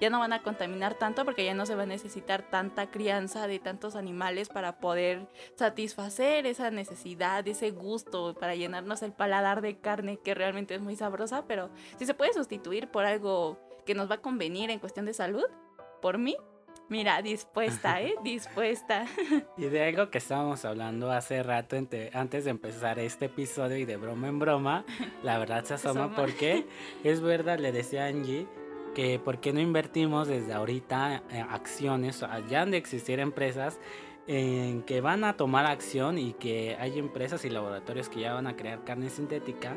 ya 0.00 0.10
no 0.10 0.18
van 0.18 0.32
a 0.32 0.42
contaminar 0.42 0.94
tanto 0.94 1.24
porque 1.24 1.44
ya 1.44 1.54
no 1.54 1.66
se 1.66 1.74
va 1.74 1.82
a 1.82 1.86
necesitar 1.86 2.42
tanta 2.42 2.90
crianza 2.90 3.46
de 3.46 3.58
tantos 3.58 3.96
animales 3.96 4.48
para 4.48 4.78
poder 4.78 5.28
satisfacer 5.56 6.46
esa 6.46 6.70
necesidad, 6.70 7.46
ese 7.46 7.70
gusto 7.70 8.34
para 8.34 8.54
llenarnos 8.54 9.02
el 9.02 9.12
paladar 9.12 9.60
de 9.60 9.78
carne 9.78 10.18
que 10.18 10.34
realmente 10.34 10.74
es 10.74 10.80
muy 10.80 10.96
sabrosa, 10.96 11.44
pero 11.46 11.70
si 11.98 12.06
se 12.06 12.14
puede 12.14 12.32
sustituir 12.32 12.88
por 12.88 13.04
algo 13.04 13.58
que 13.84 13.94
nos 13.94 14.10
va 14.10 14.16
a 14.16 14.22
convenir 14.22 14.70
en 14.70 14.78
cuestión 14.78 15.06
de 15.06 15.14
salud, 15.14 15.46
por 16.00 16.18
mí, 16.18 16.36
Mira, 16.88 17.22
dispuesta, 17.22 18.02
¿eh? 18.02 18.16
Dispuesta. 18.24 19.06
Y 19.56 19.66
de 19.66 19.84
algo 19.84 20.10
que 20.10 20.18
estábamos 20.18 20.64
hablando 20.64 21.12
hace 21.12 21.40
rato 21.42 21.76
antes 21.76 22.44
de 22.44 22.50
empezar 22.50 22.98
este 22.98 23.26
episodio 23.26 23.76
y 23.76 23.84
de 23.84 23.96
broma 23.96 24.26
en 24.26 24.40
broma, 24.40 24.84
la 25.22 25.38
verdad 25.38 25.62
se 25.62 25.74
asoma 25.74 26.16
porque 26.16 26.66
es 27.04 27.20
verdad, 27.20 27.60
le 27.60 27.70
decía 27.70 28.06
Angie 28.06 28.48
que 28.94 29.18
por 29.18 29.40
qué 29.40 29.52
no 29.52 29.60
invertimos 29.60 30.28
desde 30.28 30.52
ahorita 30.52 31.22
en 31.30 31.42
acciones, 31.42 32.22
allá 32.22 32.62
han 32.62 32.70
de 32.70 32.76
existir 32.76 33.20
empresas 33.20 33.78
que 34.26 35.00
van 35.02 35.24
a 35.24 35.36
tomar 35.36 35.66
acción 35.66 36.16
y 36.16 36.34
que 36.34 36.76
hay 36.78 36.98
empresas 36.98 37.44
y 37.44 37.50
laboratorios 37.50 38.08
que 38.08 38.20
ya 38.20 38.32
van 38.32 38.46
a 38.46 38.54
crear 38.54 38.84
carne 38.84 39.10
sintética. 39.10 39.76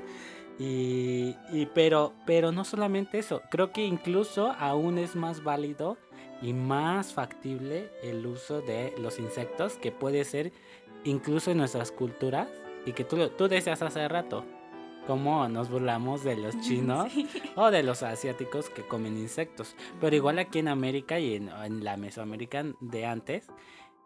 Y, 0.59 1.35
pero 1.73 2.13
pero 2.27 2.51
no 2.51 2.63
solamente 2.63 3.17
eso 3.17 3.41
creo 3.49 3.71
que 3.71 3.83
incluso 3.83 4.51
aún 4.59 4.99
es 4.99 5.15
más 5.15 5.43
válido 5.43 5.97
y 6.43 6.53
más 6.53 7.11
factible 7.11 7.89
el 8.03 8.27
uso 8.27 8.61
de 8.61 8.93
los 8.99 9.17
insectos 9.17 9.77
que 9.77 9.91
puede 9.91 10.23
ser 10.25 10.51
incluso 11.05 11.49
en 11.49 11.57
nuestras 11.57 11.91
culturas 11.91 12.49
y 12.85 12.93
que 12.93 13.03
tú, 13.03 13.29
tú 13.29 13.47
decías 13.47 13.81
hace 13.81 14.07
rato 14.07 14.45
como 15.07 15.47
nos 15.49 15.69
burlamos 15.69 16.23
de 16.23 16.35
los 16.37 16.59
chinos 16.61 17.11
o 17.55 17.71
de 17.71 17.83
los 17.83 18.03
asiáticos 18.03 18.69
que 18.69 18.83
comen 18.83 19.17
insectos. 19.17 19.75
Pero 19.99 20.15
igual 20.15 20.39
aquí 20.39 20.59
en 20.59 20.67
América 20.67 21.19
y 21.19 21.35
en, 21.35 21.83
la 21.83 21.97
Mesoamérica 21.97 22.65
de 22.79 23.05
antes 23.05 23.47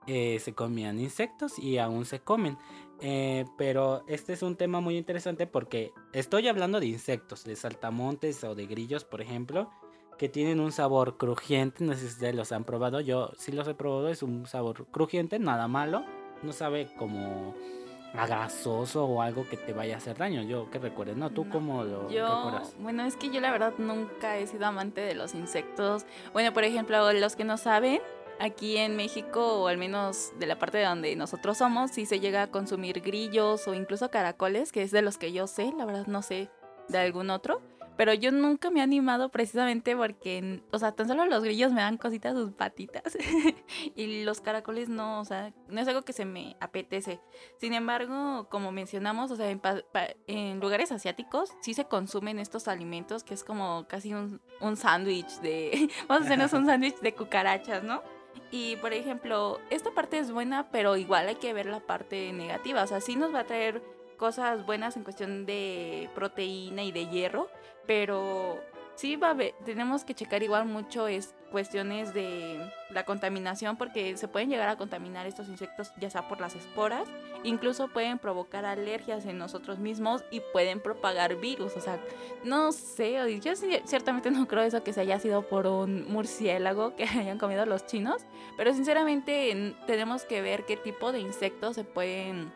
eh, 0.07 0.39
se 0.39 0.53
comían 0.53 0.99
insectos 0.99 1.59
y 1.59 1.77
aún 1.77 2.05
se 2.05 2.19
comen. 2.19 2.57
Eh, 2.99 3.45
pero 3.57 4.03
este 4.07 4.33
es 4.33 4.41
un 4.41 4.55
tema 4.55 4.79
muy 4.79 4.97
interesante 4.97 5.45
porque 5.45 5.91
estoy 6.13 6.47
hablando 6.47 6.79
de 6.79 6.87
insectos, 6.87 7.43
de 7.43 7.55
saltamontes 7.55 8.43
o 8.43 8.55
de 8.55 8.65
grillos, 8.65 9.05
por 9.05 9.21
ejemplo, 9.21 9.69
que 10.17 10.29
tienen 10.29 10.59
un 10.59 10.71
sabor 10.71 11.17
crujiente, 11.17 11.83
no 11.83 11.93
sé 11.93 11.99
si 11.99 12.07
ustedes 12.07 12.35
los 12.35 12.51
han 12.51 12.63
probado, 12.63 13.01
yo 13.01 13.31
sí 13.37 13.51
los 13.51 13.67
he 13.67 13.75
probado, 13.75 14.09
es 14.09 14.23
un 14.23 14.47
sabor 14.47 14.87
crujiente, 14.87 15.37
nada 15.37 15.67
malo, 15.67 16.03
no 16.41 16.53
sabe 16.53 16.91
como 16.97 17.53
grasoso 18.25 19.05
o 19.05 19.21
algo 19.21 19.47
que 19.47 19.57
te 19.57 19.73
vaya 19.73 19.95
a 19.95 19.97
hacer 19.97 20.17
daño. 20.17 20.41
Yo 20.43 20.69
que 20.69 20.79
recuerdes, 20.79 21.17
¿no? 21.17 21.29
¿Tú 21.29 21.45
No, 21.45 21.51
cómo 21.51 21.83
lo 21.83 22.09
Yo, 22.09 22.27
recuerdas? 22.45 22.75
bueno, 22.79 23.05
es 23.05 23.15
que 23.15 23.29
yo 23.29 23.39
la 23.41 23.51
verdad 23.51 23.73
nunca 23.77 24.37
he 24.37 24.47
sido 24.47 24.65
amante 24.65 25.01
de 25.01 25.15
los 25.15 25.35
insectos. 25.35 26.05
Bueno, 26.33 26.53
por 26.53 26.63
ejemplo, 26.63 27.11
los 27.13 27.35
que 27.35 27.43
no 27.43 27.57
saben, 27.57 28.01
aquí 28.39 28.77
en 28.77 28.95
México, 28.95 29.61
o 29.61 29.67
al 29.67 29.77
menos 29.77 30.31
de 30.39 30.47
la 30.47 30.57
parte 30.59 30.77
de 30.79 30.85
donde 30.85 31.15
nosotros 31.15 31.57
somos, 31.57 31.91
sí 31.91 32.05
se 32.05 32.19
llega 32.19 32.43
a 32.43 32.47
consumir 32.47 33.01
grillos 33.01 33.67
o 33.67 33.73
incluso 33.73 34.09
caracoles, 34.09 34.71
que 34.71 34.81
es 34.83 34.91
de 34.91 35.01
los 35.01 35.17
que 35.17 35.31
yo 35.31 35.47
sé, 35.47 35.73
la 35.77 35.85
verdad 35.85 36.07
no 36.07 36.21
sé 36.21 36.49
de 36.89 36.97
algún 36.97 37.29
otro. 37.29 37.61
Pero 37.97 38.13
yo 38.13 38.31
nunca 38.31 38.69
me 38.69 38.79
he 38.79 38.83
animado 38.83 39.29
precisamente 39.29 39.95
porque, 39.95 40.61
o 40.71 40.77
sea, 40.77 40.91
tan 40.91 41.07
solo 41.07 41.25
los 41.25 41.43
grillos 41.43 41.73
me 41.73 41.81
dan 41.81 41.97
cositas 41.97 42.33
sus 42.33 42.51
patitas. 42.51 43.17
y 43.95 44.23
los 44.23 44.39
caracoles 44.39 44.87
no, 44.87 45.19
o 45.19 45.25
sea, 45.25 45.51
no 45.67 45.81
es 45.81 45.87
algo 45.87 46.03
que 46.03 46.13
se 46.13 46.23
me 46.23 46.55
apetece. 46.59 47.19
Sin 47.57 47.73
embargo, 47.73 48.47
como 48.49 48.71
mencionamos, 48.71 49.31
o 49.31 49.35
sea, 49.35 49.49
en, 49.49 50.59
lugares 50.59 50.91
asiáticos 50.91 51.53
sí 51.61 51.73
se 51.73 51.85
consumen 51.85 52.39
estos 52.39 52.67
alimentos 52.67 53.23
que 53.23 53.33
es 53.33 53.43
como 53.43 53.85
casi 53.87 54.13
un, 54.13 54.39
un 54.61 54.77
sándwich 54.77 55.39
de... 55.39 55.89
Vamos 56.07 56.23
a 56.23 56.25
hacernos 56.25 56.53
un 56.53 56.65
sándwich 56.67 56.99
de 56.99 57.13
cucarachas, 57.13 57.83
¿no? 57.83 58.03
Y 58.51 58.77
por 58.77 58.93
ejemplo, 58.93 59.59
esta 59.69 59.91
parte 59.91 60.19
es 60.19 60.31
buena, 60.31 60.69
pero 60.71 60.95
igual 60.95 61.27
hay 61.27 61.35
que 61.35 61.53
ver 61.53 61.65
la 61.65 61.79
parte 61.79 62.31
negativa. 62.31 62.83
O 62.83 62.87
sea, 62.87 63.01
sí 63.01 63.15
nos 63.15 63.33
va 63.33 63.39
a 63.39 63.45
traer 63.45 63.81
cosas 64.17 64.65
buenas 64.65 64.97
en 64.97 65.03
cuestión 65.03 65.45
de 65.45 66.09
proteína 66.15 66.83
y 66.83 66.91
de 66.91 67.07
hierro, 67.07 67.49
pero 67.85 68.59
sí 68.95 69.15
va 69.15 69.27
a 69.27 69.31
haber- 69.31 69.53
tenemos 69.63 70.03
que 70.03 70.15
checar 70.15 70.41
igual 70.43 70.65
mucho 70.65 71.07
es 71.07 71.33
cuestiones 71.51 72.13
de 72.13 72.59
la 72.89 73.05
contaminación 73.05 73.77
porque 73.77 74.17
se 74.17 74.27
pueden 74.27 74.49
llegar 74.49 74.67
a 74.67 74.75
contaminar 74.75 75.27
estos 75.27 75.47
insectos 75.47 75.93
ya 75.97 76.09
sea 76.09 76.27
por 76.27 76.41
las 76.41 76.55
esporas, 76.55 77.07
incluso 77.43 77.87
pueden 77.87 78.17
provocar 78.19 78.65
alergias 78.65 79.25
en 79.25 79.37
nosotros 79.37 79.77
mismos 79.79 80.25
y 80.31 80.41
pueden 80.51 80.81
propagar 80.81 81.35
virus, 81.35 81.77
o 81.77 81.79
sea, 81.79 81.99
no 82.43 82.71
sé, 82.73 83.39
yo 83.39 83.53
ciertamente 83.85 84.29
no 84.31 84.47
creo 84.47 84.63
eso 84.63 84.83
que 84.83 84.91
se 84.93 85.01
haya 85.01 85.19
sido 85.19 85.43
por 85.43 85.67
un 85.67 86.11
murciélago 86.11 86.95
que 86.95 87.03
hayan 87.05 87.37
comido 87.37 87.65
los 87.65 87.85
chinos, 87.85 88.25
pero 88.57 88.73
sinceramente 88.73 89.51
en- 89.51 89.75
tenemos 89.85 90.23
que 90.25 90.41
ver 90.41 90.65
qué 90.65 90.75
tipo 90.75 91.11
de 91.13 91.19
insectos 91.19 91.75
se 91.75 91.83
pueden 91.85 92.51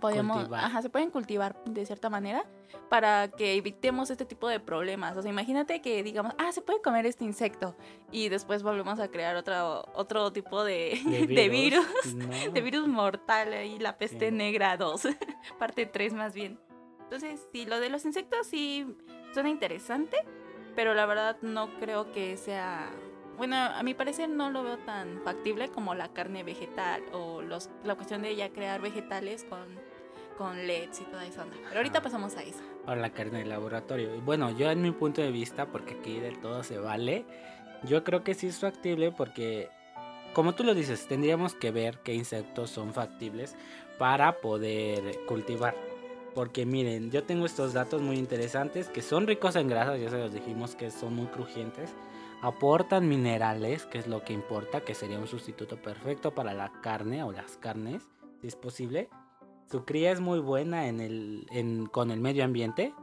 podemos, 0.00 0.36
Cultivar. 0.36 0.64
ajá, 0.64 0.82
se 0.82 0.90
pueden 0.90 1.10
cultivar 1.10 1.56
de 1.64 1.84
cierta 1.86 2.08
manera 2.10 2.44
para 2.88 3.28
que 3.28 3.54
evitemos 3.54 4.10
este 4.10 4.24
tipo 4.24 4.48
de 4.48 4.60
problemas. 4.60 5.16
O 5.16 5.22
sea, 5.22 5.30
imagínate 5.30 5.80
que 5.82 6.02
digamos, 6.02 6.34
ah, 6.38 6.52
se 6.52 6.60
puede 6.62 6.80
comer 6.80 7.06
este 7.06 7.24
insecto 7.24 7.74
y 8.12 8.28
después 8.28 8.62
volvemos 8.62 9.00
a 9.00 9.08
crear 9.08 9.36
otro, 9.36 9.84
otro 9.94 10.32
tipo 10.32 10.62
de, 10.64 11.00
de 11.28 11.48
virus, 11.48 11.86
No. 12.14 12.28
de 12.52 12.60
virus 12.60 12.86
mortal 12.88 13.52
ahí, 13.52 13.78
la 13.78 13.98
peste 13.98 14.28
Sí. 14.30 14.34
negra 14.34 14.76
2, 14.76 15.02
parte 15.58 15.86
3 15.86 16.12
más 16.14 16.34
bien. 16.34 16.58
Entonces, 17.02 17.46
sí, 17.52 17.66
lo 17.66 17.80
de 17.80 17.88
los 17.90 18.04
insectos 18.04 18.46
sí 18.46 18.86
suena 19.34 19.48
interesante, 19.50 20.16
pero 20.76 20.94
la 20.94 21.06
verdad 21.06 21.36
no 21.42 21.68
creo 21.80 22.12
que 22.12 22.36
sea... 22.36 22.88
Bueno, 23.40 23.56
a 23.56 23.82
mi 23.82 23.94
parecer 23.94 24.28
no 24.28 24.50
lo 24.50 24.62
veo 24.62 24.76
tan 24.76 25.22
factible 25.24 25.70
como 25.70 25.94
la 25.94 26.08
carne 26.08 26.42
vegetal 26.42 27.02
o 27.14 27.40
los, 27.40 27.70
la 27.84 27.94
cuestión 27.94 28.20
de 28.20 28.36
ya 28.36 28.50
crear 28.50 28.82
vegetales 28.82 29.44
con, 29.44 29.62
con 30.36 30.66
LEDs 30.66 31.00
y 31.00 31.04
toda 31.04 31.24
esa 31.24 31.44
onda. 31.44 31.56
Pero 31.66 31.78
ahorita 31.78 32.00
Ajá. 32.00 32.04
pasamos 32.04 32.36
a 32.36 32.42
eso. 32.42 32.58
Ahora 32.84 33.00
la 33.00 33.14
carne 33.14 33.38
de 33.38 33.46
laboratorio. 33.46 34.14
Y 34.14 34.20
Bueno, 34.20 34.50
yo 34.50 34.70
en 34.70 34.82
mi 34.82 34.90
punto 34.90 35.22
de 35.22 35.30
vista, 35.30 35.64
porque 35.64 35.94
aquí 35.94 36.20
del 36.20 36.38
todo 36.38 36.62
se 36.62 36.76
vale, 36.76 37.24
yo 37.84 38.04
creo 38.04 38.22
que 38.24 38.34
sí 38.34 38.46
es 38.46 38.58
factible 38.58 39.10
porque, 39.10 39.70
como 40.34 40.54
tú 40.54 40.62
lo 40.62 40.74
dices, 40.74 41.08
tendríamos 41.08 41.54
que 41.54 41.70
ver 41.70 42.00
qué 42.04 42.12
insectos 42.12 42.68
son 42.68 42.92
factibles 42.92 43.56
para 43.98 44.42
poder 44.42 45.18
cultivar. 45.26 45.74
Porque 46.34 46.66
miren, 46.66 47.10
yo 47.10 47.22
tengo 47.22 47.46
estos 47.46 47.72
datos 47.72 48.02
muy 48.02 48.18
interesantes 48.18 48.90
que 48.90 49.00
son 49.00 49.26
ricos 49.26 49.56
en 49.56 49.68
grasas, 49.68 49.98
ya 49.98 50.10
se 50.10 50.18
los 50.18 50.30
dijimos 50.30 50.74
que 50.74 50.90
son 50.90 51.14
muy 51.14 51.28
crujientes. 51.28 51.94
Aportan 52.42 53.08
minerales, 53.08 53.84
que 53.86 53.98
es 53.98 54.06
lo 54.06 54.24
que 54.24 54.32
importa, 54.32 54.80
que 54.80 54.94
sería 54.94 55.18
un 55.18 55.26
sustituto 55.26 55.76
perfecto 55.82 56.34
para 56.34 56.54
la 56.54 56.72
carne 56.80 57.22
o 57.22 57.32
las 57.32 57.56
carnes, 57.58 58.08
si 58.40 58.46
es 58.46 58.56
posible. 58.56 59.10
Su 59.70 59.84
cría 59.84 60.10
es 60.10 60.20
muy 60.20 60.40
buena 60.40 60.88
en 60.88 61.00
el, 61.00 61.46
en- 61.50 61.86
con 61.86 62.10
el 62.10 62.20
medio 62.20 62.44
ambiente. 62.44 62.94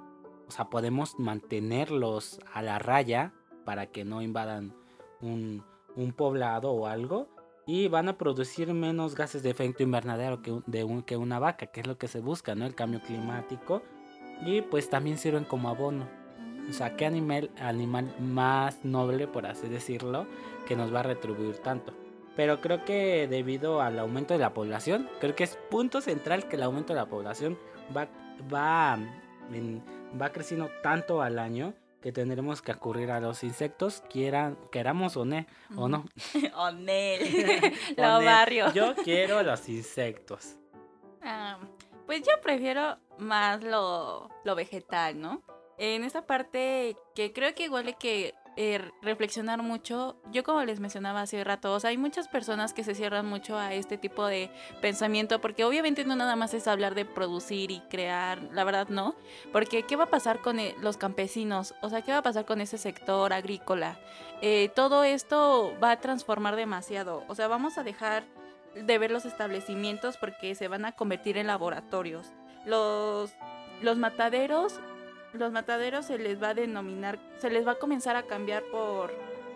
O 0.47 0.51
sea, 0.51 0.65
podemos 0.69 1.19
mantenerlos 1.19 2.39
a 2.53 2.61
la 2.61 2.79
raya 2.79 3.33
para 3.63 3.87
que 3.87 4.05
no 4.05 4.21
invadan 4.21 4.73
un, 5.21 5.63
un 5.95 6.13
poblado 6.13 6.71
o 6.71 6.87
algo. 6.87 7.27
Y 7.67 7.89
van 7.89 8.07
a 8.07 8.17
producir 8.17 8.73
menos 8.73 9.13
gases 9.13 9.43
de 9.43 9.49
efecto 9.49 9.83
invernadero 9.83 10.41
que, 10.41 10.61
de 10.65 10.83
un- 10.83 11.03
que 11.03 11.15
una 11.17 11.37
vaca, 11.37 11.67
que 11.67 11.81
es 11.81 11.87
lo 11.87 11.97
que 11.97 12.07
se 12.07 12.21
busca, 12.21 12.55
¿no? 12.55 12.65
El 12.65 12.75
cambio 12.75 13.01
climático. 13.01 13.83
Y 14.45 14.61
pues 14.61 14.89
también 14.89 15.17
sirven 15.17 15.43
como 15.43 15.69
abono. 15.69 16.07
O 16.69 16.73
sea, 16.73 16.95
¿qué 16.95 17.05
animal, 17.05 17.49
animal 17.59 18.13
más 18.19 18.83
noble, 18.83 19.27
por 19.27 19.45
así 19.45 19.67
decirlo, 19.67 20.27
que 20.67 20.75
nos 20.75 20.93
va 20.93 20.99
a 20.99 21.03
retribuir 21.03 21.57
tanto? 21.59 21.93
Pero 22.35 22.61
creo 22.61 22.83
que 22.85 23.27
debido 23.27 23.81
al 23.81 23.97
aumento 23.99 24.33
de 24.33 24.39
la 24.39 24.53
población, 24.53 25.09
creo 25.19 25.35
que 25.35 25.43
es 25.45 25.57
punto 25.71 26.01
central 26.01 26.47
que 26.47 26.55
el 26.57 26.63
aumento 26.63 26.93
de 26.93 26.99
la 26.99 27.05
población 27.07 27.57
va, 27.95 28.07
va, 28.53 28.99
en- 29.51 29.81
va 30.21 30.31
creciendo 30.31 30.69
tanto 30.83 31.21
al 31.21 31.39
año 31.39 31.73
que 32.01 32.11
tendremos 32.11 32.61
que 32.61 32.71
acudir 32.71 33.09
a 33.09 33.19
los 33.19 33.43
insectos, 33.43 34.03
quieran, 34.09 34.55
queramos 34.71 35.17
o, 35.17 35.25
ne- 35.25 35.47
o 35.75 35.87
no. 35.87 36.05
O 36.55 36.69
lo 37.97 38.19
ne- 38.19 38.25
barrio. 38.25 38.71
Yo 38.73 38.93
quiero 39.03 39.41
los 39.41 39.67
insectos. 39.69 40.57
Ah, 41.23 41.57
pues 42.05 42.21
yo 42.21 42.33
prefiero 42.43 42.97
más 43.17 43.63
lo, 43.63 44.29
lo 44.43 44.55
vegetal, 44.55 45.19
¿no? 45.19 45.41
En 45.77 46.03
esta 46.03 46.25
parte 46.25 46.95
que 47.13 47.33
creo 47.33 47.53
que 47.53 47.65
igual 47.65 47.87
hay 47.87 47.93
que 47.93 48.33
eh, 48.59 48.81
reflexionar 49.03 49.61
mucho, 49.61 50.15
yo 50.31 50.43
como 50.43 50.63
les 50.63 50.79
mencionaba 50.79 51.21
hace 51.21 51.43
rato, 51.43 51.71
o 51.73 51.79
sea, 51.79 51.91
hay 51.91 51.97
muchas 51.97 52.27
personas 52.27 52.73
que 52.73 52.83
se 52.83 52.95
cierran 52.95 53.27
mucho 53.27 53.55
a 53.55 53.75
este 53.75 53.99
tipo 53.99 54.25
de 54.25 54.49
pensamiento, 54.81 55.39
porque 55.39 55.63
obviamente 55.63 56.03
no 56.05 56.15
nada 56.15 56.35
más 56.35 56.55
es 56.55 56.67
hablar 56.67 56.95
de 56.95 57.05
producir 57.05 57.69
y 57.69 57.81
crear, 57.81 58.41
la 58.53 58.63
verdad 58.63 58.87
no, 58.89 59.15
porque 59.53 59.83
¿qué 59.83 59.95
va 59.95 60.05
a 60.05 60.09
pasar 60.09 60.41
con 60.41 60.57
eh, 60.57 60.73
los 60.81 60.97
campesinos? 60.97 61.75
O 61.83 61.89
sea, 61.89 62.01
¿qué 62.01 62.11
va 62.11 62.17
a 62.17 62.23
pasar 62.23 62.45
con 62.45 62.59
ese 62.59 62.79
sector 62.79 63.31
agrícola? 63.31 63.99
Eh, 64.41 64.71
todo 64.73 65.03
esto 65.03 65.75
va 65.81 65.91
a 65.91 65.99
transformar 65.99 66.55
demasiado, 66.55 67.23
o 67.27 67.35
sea, 67.35 67.47
vamos 67.47 67.77
a 67.77 67.83
dejar 67.83 68.23
de 68.73 68.97
ver 68.97 69.11
los 69.11 69.25
establecimientos 69.25 70.17
porque 70.17 70.55
se 70.55 70.67
van 70.67 70.85
a 70.85 70.93
convertir 70.93 71.37
en 71.37 71.45
laboratorios. 71.45 72.33
Los, 72.65 73.35
los 73.81 73.97
mataderos, 73.97 74.79
los 75.37 75.51
mataderos 75.51 76.05
se 76.05 76.17
les 76.17 76.41
va 76.41 76.49
a 76.49 76.53
denominar, 76.53 77.19
se 77.39 77.49
les 77.49 77.65
va 77.65 77.73
a 77.73 77.79
comenzar 77.79 78.15
a 78.15 78.23
cambiar 78.23 78.63
por, 78.71 79.13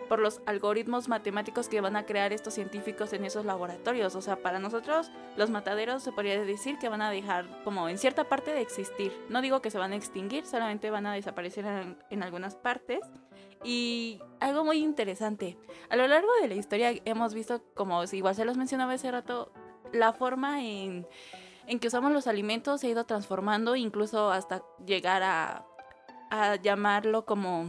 por 0.08 0.18
los 0.18 0.40
algoritmos 0.46 1.08
matemáticos 1.08 1.68
que 1.68 1.80
van 1.80 1.96
a 1.96 2.04
crear 2.04 2.32
estos 2.32 2.54
científicos 2.54 3.12
en 3.12 3.24
esos 3.24 3.44
laboratorios. 3.44 4.14
O 4.14 4.20
sea, 4.20 4.36
para 4.36 4.58
nosotros 4.58 5.10
los 5.36 5.50
mataderos 5.50 6.02
se 6.02 6.12
podría 6.12 6.42
decir 6.44 6.78
que 6.78 6.88
van 6.88 7.02
a 7.02 7.10
dejar 7.10 7.46
como 7.64 7.88
en 7.88 7.98
cierta 7.98 8.24
parte 8.24 8.52
de 8.52 8.60
existir. 8.60 9.12
No 9.28 9.40
digo 9.40 9.62
que 9.62 9.70
se 9.70 9.78
van 9.78 9.92
a 9.92 9.96
extinguir, 9.96 10.46
solamente 10.46 10.90
van 10.90 11.06
a 11.06 11.14
desaparecer 11.14 11.64
en, 11.64 11.96
en 12.10 12.22
algunas 12.22 12.56
partes. 12.56 13.00
Y 13.64 14.20
algo 14.40 14.64
muy 14.64 14.78
interesante, 14.78 15.56
a 15.88 15.94
lo 15.94 16.06
largo 16.08 16.28
de 16.40 16.48
la 16.48 16.54
historia 16.54 16.92
hemos 17.04 17.32
visto, 17.32 17.62
como 17.74 18.02
igual 18.10 18.34
se 18.34 18.44
los 18.44 18.56
mencionaba 18.56 18.94
hace 18.94 19.10
rato, 19.10 19.52
la 19.92 20.12
forma 20.12 20.64
en, 20.64 21.06
en 21.66 21.78
que 21.78 21.88
usamos 21.88 22.12
los 22.12 22.26
alimentos 22.26 22.80
se 22.80 22.88
ha 22.88 22.90
ido 22.90 23.04
transformando, 23.04 23.76
incluso 23.76 24.30
hasta 24.30 24.62
llegar 24.84 25.22
a, 25.22 25.64
a 26.32 26.56
llamarlo 26.56 27.26
como, 27.26 27.66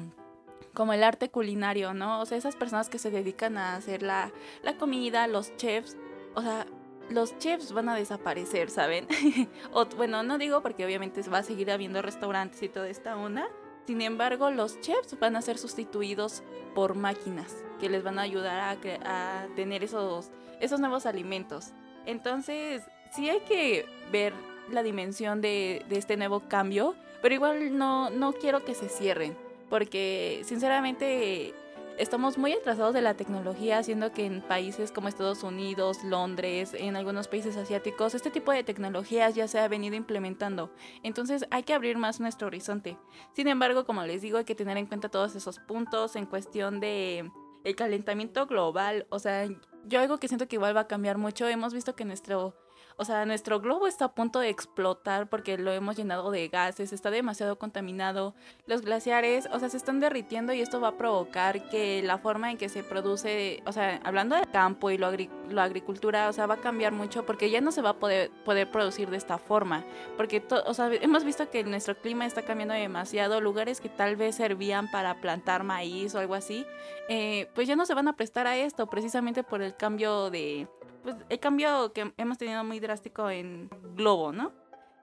como 0.74 0.94
el 0.94 1.04
arte 1.04 1.30
culinario, 1.30 1.94
¿no? 1.94 2.22
O 2.22 2.26
sea, 2.26 2.38
esas 2.38 2.56
personas 2.56 2.90
que 2.90 2.98
se 2.98 3.12
dedican 3.12 3.58
a 3.58 3.76
hacer 3.76 4.02
la, 4.02 4.32
la 4.64 4.78
comida, 4.78 5.28
los 5.28 5.54
chefs, 5.58 5.98
o 6.34 6.42
sea, 6.42 6.66
los 7.10 7.38
chefs 7.40 7.74
van 7.74 7.90
a 7.90 7.96
desaparecer, 7.96 8.70
¿saben? 8.70 9.06
o, 9.74 9.86
bueno, 9.98 10.24
no 10.24 10.38
digo 10.38 10.62
porque 10.62 10.86
obviamente 10.86 11.22
va 11.30 11.40
a 11.40 11.44
seguir 11.44 11.72
habiendo 11.72 12.02
restaurantes 12.02 12.64
y 12.64 12.70
toda 12.70 12.88
esta 12.88 13.18
onda. 13.18 13.50
Sin 13.86 14.02
embargo, 14.02 14.50
los 14.50 14.80
chefs 14.80 15.20
van 15.20 15.36
a 15.36 15.42
ser 15.42 15.58
sustituidos 15.58 16.42
por 16.74 16.96
máquinas 16.96 17.66
que 17.82 17.90
les 17.90 18.02
van 18.02 18.18
a 18.18 18.22
ayudar 18.22 18.62
a, 18.62 19.44
a 19.44 19.48
tener 19.58 19.84
esos, 19.84 20.32
esos 20.62 20.80
nuevos 20.80 21.06
alimentos. 21.06 21.74
Entonces, 22.06 22.82
sí 23.12 23.30
hay 23.30 23.42
que 23.42 23.86
ver 24.10 24.34
la 24.72 24.84
dimensión 24.84 25.42
de, 25.42 25.86
este 25.90 26.18
nuevo 26.18 26.42
cambio, 26.42 26.96
pero 27.22 27.36
igual 27.36 27.78
no, 27.78 28.10
no 28.10 28.34
quiero 28.34 28.64
que 28.64 28.74
se 28.74 28.90
cierren, 28.90 29.36
porque 29.70 30.42
sinceramente 30.46 31.54
estamos 31.98 32.38
muy 32.38 32.54
atrasados 32.54 32.94
de 32.94 33.02
la 33.02 33.14
tecnología, 33.14 33.78
haciendo 33.78 34.12
que 34.12 34.26
en 34.26 34.42
países 34.42 34.92
como 34.92 35.08
Estados 35.08 35.44
Unidos, 35.44 36.04
Londres, 36.04 36.74
en 36.74 36.96
algunos 36.96 37.28
países 37.28 37.56
asiáticos, 37.58 38.16
este 38.16 38.32
tipo 38.32 38.52
de 38.52 38.64
tecnologías 38.64 39.36
ya 39.36 39.48
se 39.48 39.60
ha 39.60 39.68
venido 39.68 39.96
implementando. 39.96 40.72
Entonces 41.04 41.46
hay 41.52 41.64
que 41.64 41.74
abrir 41.74 41.98
más 41.98 42.20
nuestro 42.20 42.48
horizonte. 42.48 42.98
Sin 43.34 43.48
embargo, 43.48 43.86
como 43.86 44.04
les 44.04 44.22
digo, 44.22 44.38
hay 44.38 44.46
que 44.46 44.56
tener 44.56 44.78
en 44.78 44.88
cuenta 44.88 45.10
todos 45.10 45.36
esos 45.36 45.60
puntos 45.60 46.16
en 46.16 46.26
cuestión 46.26 46.80
de 46.80 47.32
el 47.64 47.76
calentamiento 47.76 48.46
global. 48.46 49.06
O 49.10 49.20
sea, 49.20 49.48
yo 49.86 50.00
algo 50.00 50.18
que 50.18 50.28
siento 50.28 50.48
que 50.48 50.56
igual 50.56 50.76
va 50.76 50.82
a 50.82 50.88
cambiar 50.88 51.18
mucho. 51.18 51.48
Hemos 51.48 51.74
visto 51.74 51.96
que 51.96 52.06
nuestro 52.06 52.56
o 52.98 53.06
sea, 53.06 53.26
nuestro 53.26 53.60
globo 53.60 53.88
está 53.88 54.06
a 54.06 54.14
punto 54.14 54.40
de 54.40 54.50
explotar 54.50 55.30
porque 55.30 55.58
lo 55.58 55.72
hemos 55.72 55.96
llenado 55.96 56.32
de 56.32 56.48
gases, 56.48 56.94
está 56.94 57.12
demasiado 57.12 57.58
contaminado. 57.58 58.34
Los 58.68 58.82
glaciares, 58.82 59.48
o 59.52 59.60
sea, 59.60 59.70
se 59.70 59.78
están 59.78 60.00
derritiendo 60.00 60.54
y 60.54 60.62
esto 60.62 60.82
va 60.82 60.90
a 60.90 60.98
provocar 60.98 61.70
que 61.70 62.02
la 62.04 62.18
forma 62.18 62.52
en 62.52 62.58
que 62.58 62.70
se 62.70 62.84
produce, 62.84 63.64
o 63.66 63.72
sea, 63.72 64.00
hablando 64.04 64.36
del 64.36 64.50
campo 64.50 64.92
y 64.92 64.98
lo 64.98 65.14
la 65.50 65.64
agricultura, 65.64 66.30
o 66.30 66.34
sea, 66.34 66.48
va 66.48 66.56
a 66.56 66.62
cambiar 66.62 66.92
mucho 66.92 67.26
porque 67.26 67.50
ya 67.50 67.62
no 67.62 67.72
se 67.72 67.82
va 67.82 67.92
a 67.92 68.00
poder, 68.00 68.32
poder 68.46 68.70
producir 68.72 69.10
de 69.10 69.18
esta 69.18 69.38
forma. 69.38 69.84
Porque, 70.18 70.44
o 70.66 70.74
sea, 70.74 70.92
hemos 70.94 71.24
visto 71.24 71.50
que 71.50 71.64
nuestro 71.64 71.96
clima 71.96 72.26
está 72.26 72.42
cambiando 72.42 72.74
demasiado. 72.74 73.42
Lugares 73.42 73.82
que 73.82 73.90
tal 73.90 74.16
vez 74.16 74.36
servían 74.36 74.90
para 74.90 75.20
plantar 75.22 75.64
maíz 75.64 76.16
o 76.16 76.20
algo 76.20 76.36
así, 76.36 76.66
eh, 77.10 77.50
pues 77.54 77.68
ya 77.68 77.76
no 77.76 77.86
se 77.86 77.94
van 77.94 78.08
a 78.08 78.16
prestar 78.16 78.48
a 78.48 78.58
esto 78.58 78.88
precisamente 78.88 79.44
por 79.44 79.62
el 79.62 79.76
cambio 79.76 80.30
de 80.30 80.68
pues, 81.04 81.16
el 81.30 81.40
cambio 81.40 81.94
que 81.94 82.14
hemos 82.18 82.38
tenido 82.38 82.64
muy 82.64 82.80
drástico 82.80 83.30
en 83.30 83.70
globo, 83.96 84.32
¿no? 84.32 84.52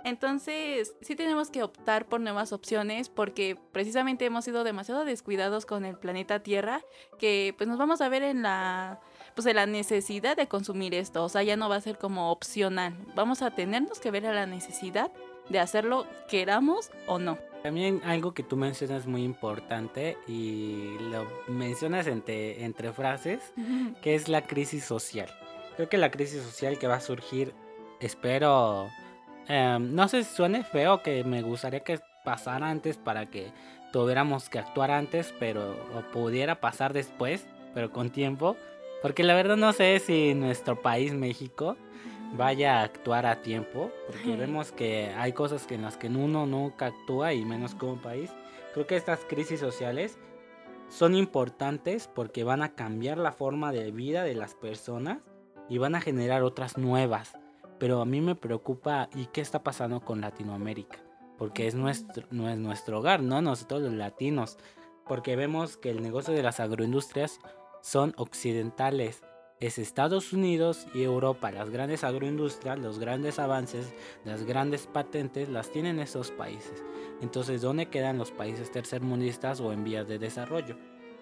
Entonces, 0.04 0.94
sí 1.02 1.14
tenemos 1.14 1.50
que 1.50 1.62
optar 1.62 2.06
por 2.06 2.20
nuevas 2.20 2.52
opciones 2.52 3.08
porque 3.08 3.58
precisamente 3.72 4.24
hemos 4.24 4.44
sido 4.44 4.64
demasiado 4.64 5.04
descuidados 5.04 5.66
con 5.66 5.84
el 5.84 5.96
planeta 5.96 6.42
Tierra 6.42 6.80
que 7.18 7.54
pues 7.56 7.68
nos 7.68 7.78
vamos 7.78 8.00
a 8.00 8.08
ver 8.08 8.22
en 8.22 8.42
la 8.42 9.00
pues 9.34 9.46
en 9.46 9.56
la 9.56 9.66
necesidad 9.66 10.36
de 10.36 10.48
consumir 10.48 10.94
esto, 10.94 11.22
o 11.22 11.28
sea, 11.28 11.42
ya 11.42 11.56
no 11.56 11.68
va 11.68 11.76
a 11.76 11.80
ser 11.80 11.98
como 11.98 12.32
opcional. 12.32 12.96
Vamos 13.14 13.42
a 13.42 13.52
tenernos 13.52 14.00
que 14.00 14.10
ver 14.10 14.26
a 14.26 14.34
la 14.34 14.46
necesidad 14.46 15.12
de 15.48 15.60
hacerlo 15.60 16.06
queramos 16.28 16.90
o 17.06 17.18
no. 17.18 17.38
También 17.62 18.00
algo 18.04 18.32
que 18.32 18.42
tú 18.42 18.56
mencionas 18.56 19.06
muy 19.06 19.22
importante 19.22 20.16
y 20.26 20.96
lo 21.10 21.26
mencionas 21.46 22.06
entre, 22.06 22.64
entre 22.64 22.92
frases, 22.92 23.52
que 24.02 24.14
es 24.14 24.28
la 24.28 24.42
crisis 24.46 24.84
social. 24.84 25.30
Creo 25.76 25.88
que 25.88 25.98
la 25.98 26.10
crisis 26.10 26.42
social 26.42 26.78
que 26.78 26.86
va 26.86 26.96
a 26.96 27.00
surgir, 27.00 27.54
espero, 28.00 28.88
em, 29.48 29.94
no 29.94 30.08
sé 30.08 30.24
si 30.24 30.34
suene 30.34 30.64
feo, 30.64 31.02
que 31.02 31.24
me 31.24 31.42
gustaría 31.42 31.80
que 31.80 32.00
pasara 32.24 32.68
antes 32.68 32.96
para 32.96 33.26
que 33.26 33.52
tuviéramos 33.92 34.48
que 34.48 34.58
actuar 34.58 34.90
antes, 34.90 35.34
pero 35.38 35.72
o 35.94 36.02
pudiera 36.12 36.60
pasar 36.60 36.92
después, 36.92 37.46
pero 37.74 37.92
con 37.92 38.10
tiempo. 38.10 38.56
Porque 39.02 39.24
la 39.24 39.34
verdad 39.34 39.56
no 39.56 39.72
sé 39.72 39.98
si 39.98 40.34
nuestro 40.34 40.82
país, 40.82 41.14
México, 41.14 41.76
vaya 42.36 42.78
a 42.78 42.82
actuar 42.82 43.26
a 43.26 43.42
tiempo, 43.42 43.90
porque 44.06 44.36
vemos 44.36 44.72
que 44.72 45.12
hay 45.16 45.32
cosas 45.32 45.66
que 45.66 45.74
en 45.74 45.82
las 45.82 45.96
que 45.96 46.08
uno 46.08 46.46
nunca 46.46 46.86
actúa 46.86 47.32
y 47.32 47.44
menos 47.44 47.74
como 47.74 48.00
país. 48.00 48.30
Creo 48.74 48.86
que 48.86 48.96
estas 48.96 49.20
crisis 49.24 49.58
sociales 49.58 50.18
son 50.88 51.14
importantes 51.14 52.08
porque 52.08 52.44
van 52.44 52.62
a 52.62 52.74
cambiar 52.74 53.18
la 53.18 53.32
forma 53.32 53.72
de 53.72 53.90
vida 53.90 54.22
de 54.24 54.34
las 54.34 54.54
personas 54.54 55.18
y 55.70 55.78
van 55.78 55.94
a 55.94 56.00
generar 56.02 56.42
otras 56.42 56.76
nuevas. 56.76 57.32
Pero 57.78 58.02
a 58.02 58.04
mí 58.04 58.20
me 58.20 58.34
preocupa 58.34 59.08
y 59.14 59.26
qué 59.26 59.40
está 59.40 59.62
pasando 59.62 60.00
con 60.00 60.20
Latinoamérica, 60.20 60.98
porque 61.38 61.66
es 61.66 61.74
nuestro, 61.74 62.26
no 62.30 62.50
es 62.50 62.58
nuestro 62.58 62.98
hogar, 62.98 63.22
¿no? 63.22 63.40
Nosotros 63.40 63.80
los 63.80 63.94
latinos, 63.94 64.58
porque 65.06 65.36
vemos 65.36 65.78
que 65.78 65.88
el 65.88 66.02
negocio 66.02 66.34
de 66.34 66.42
las 66.42 66.60
agroindustrias 66.60 67.40
son 67.80 68.12
occidentales, 68.18 69.22
es 69.60 69.78
Estados 69.78 70.32
Unidos 70.32 70.86
y 70.94 71.02
Europa. 71.02 71.50
Las 71.50 71.70
grandes 71.70 72.02
agroindustrias, 72.04 72.78
los 72.78 72.98
grandes 72.98 73.38
avances, 73.38 73.92
las 74.24 74.44
grandes 74.44 74.86
patentes 74.86 75.48
las 75.48 75.70
tienen 75.70 76.00
esos 76.00 76.30
países. 76.30 76.82
Entonces, 77.20 77.62
¿dónde 77.62 77.86
quedan 77.86 78.18
los 78.18 78.30
países 78.30 78.70
tercermundistas 78.70 79.60
o 79.60 79.72
en 79.72 79.84
vías 79.84 80.08
de 80.08 80.18
desarrollo? 80.18 80.76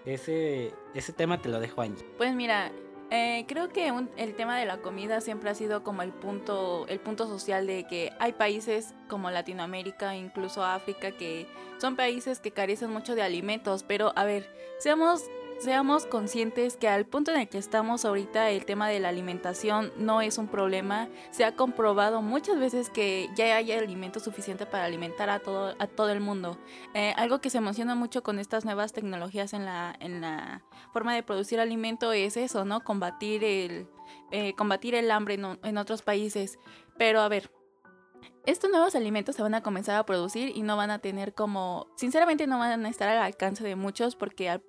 Ese, 0.05 0.73
ese 0.95 1.13
tema 1.13 1.43
te 1.43 1.49
lo 1.49 1.61
dejo 1.61 1.81
ahí. 1.83 1.95
Pues 2.17 2.35
mira, 2.35 2.73
eh, 3.11 3.47
creo 3.49 3.71
que 3.71 3.91
el 4.17 4.35
tema 4.35 4.59
de 4.59 4.67
la 4.67 4.79
comida 4.79 5.21
siempre 5.21 5.49
ha 5.49 5.55
sido 5.55 5.83
como 5.83 6.03
el 6.03 6.13
punto, 6.13 6.87
el 6.89 7.01
punto 7.01 7.27
social 7.27 7.67
de 7.67 7.87
que 7.87 8.13
hay 8.19 8.33
países 8.33 8.95
como 9.09 9.31
Latinoamérica, 9.31 10.15
incluso 10.15 10.63
África, 10.63 11.13
que 11.13 11.47
son 11.79 11.97
países 11.97 12.39
que 12.41 12.51
carecen 12.51 12.91
mucho 12.91 13.15
de 13.15 13.23
alimentos. 13.23 13.83
Pero 13.83 14.13
a 14.15 14.25
ver, 14.25 14.53
seamos 14.79 15.23
seamos 15.59 16.07
conscientes 16.07 16.77
que 16.77 16.89
al 16.89 17.05
punto 17.05 17.33
en 17.33 17.41
el 17.41 17.49
que 17.49 17.59
estamos 17.59 18.05
ahorita 18.05 18.51
el 18.51 18.65
tema 18.65 18.89
de 18.89 19.01
la 19.01 19.09
alimentación 19.09 19.93
no 19.97 20.21
es 20.21 20.39
un 20.39 20.49
problema. 20.49 21.09
Se 21.31 21.45
ha 21.45 21.57
comprobado 21.57 22.23
muchas 22.23 22.59
veces 22.59 22.91
que 22.91 23.29
ya 23.35 23.57
hay 23.57 23.73
alimento 23.73 24.21
suficiente 24.21 24.67
para 24.67 24.85
alimentar 24.85 25.31
a 25.31 25.41
todo, 25.41 25.75
a 25.79 25.87
todo 25.87 26.11
el 26.11 26.21
mundo. 26.21 26.59
Eh, 26.95 27.13
algo 27.17 27.41
que 27.41 27.51
se 27.51 27.59
emociona 27.59 27.95
mucho 27.95 28.23
con 28.23 28.39
estas 28.39 28.65
nuevas 28.65 28.93
tecnologías 28.93 29.53
en 29.53 29.65
la, 29.65 29.95
en 30.01 30.21
la 30.21 30.63
forma 30.93 31.15
de 31.15 31.23
producir 31.23 31.61
alimento 31.61 32.13
es 32.13 32.37
eso, 32.37 32.65
¿no? 32.65 32.81
Combatir 32.81 33.43
el, 33.45 33.89
eh, 34.31 34.55
combatir 34.55 34.95
el 34.95 35.11
hambre 35.11 35.35
en, 35.35 35.59
en 35.63 35.79
otros 35.79 36.03
países. 36.03 36.59
Pero 36.97 37.21
a 37.21 37.29
ver, 37.29 37.51
estos 38.49 38.71
nuevos 38.71 38.95
alimentos 38.95 39.37
se 39.37 39.43
van 39.43 39.55
a 39.55 39.63
comenzar 39.63 39.97
a 39.97 40.07
producir 40.07 40.57
y 40.57 40.63
no 40.63 40.75
van 40.75 40.91
a 40.91 41.01
tener 41.01 41.35
como, 41.35 41.87
sinceramente 41.97 42.47
no 42.47 42.59
van 42.59 42.87
a 42.87 42.89
estar 42.89 43.07
al 43.07 43.19
alcance 43.19 43.63
de 43.63 43.77
muchos 43.77 44.17
porque 44.17 44.49
al, 44.49 44.63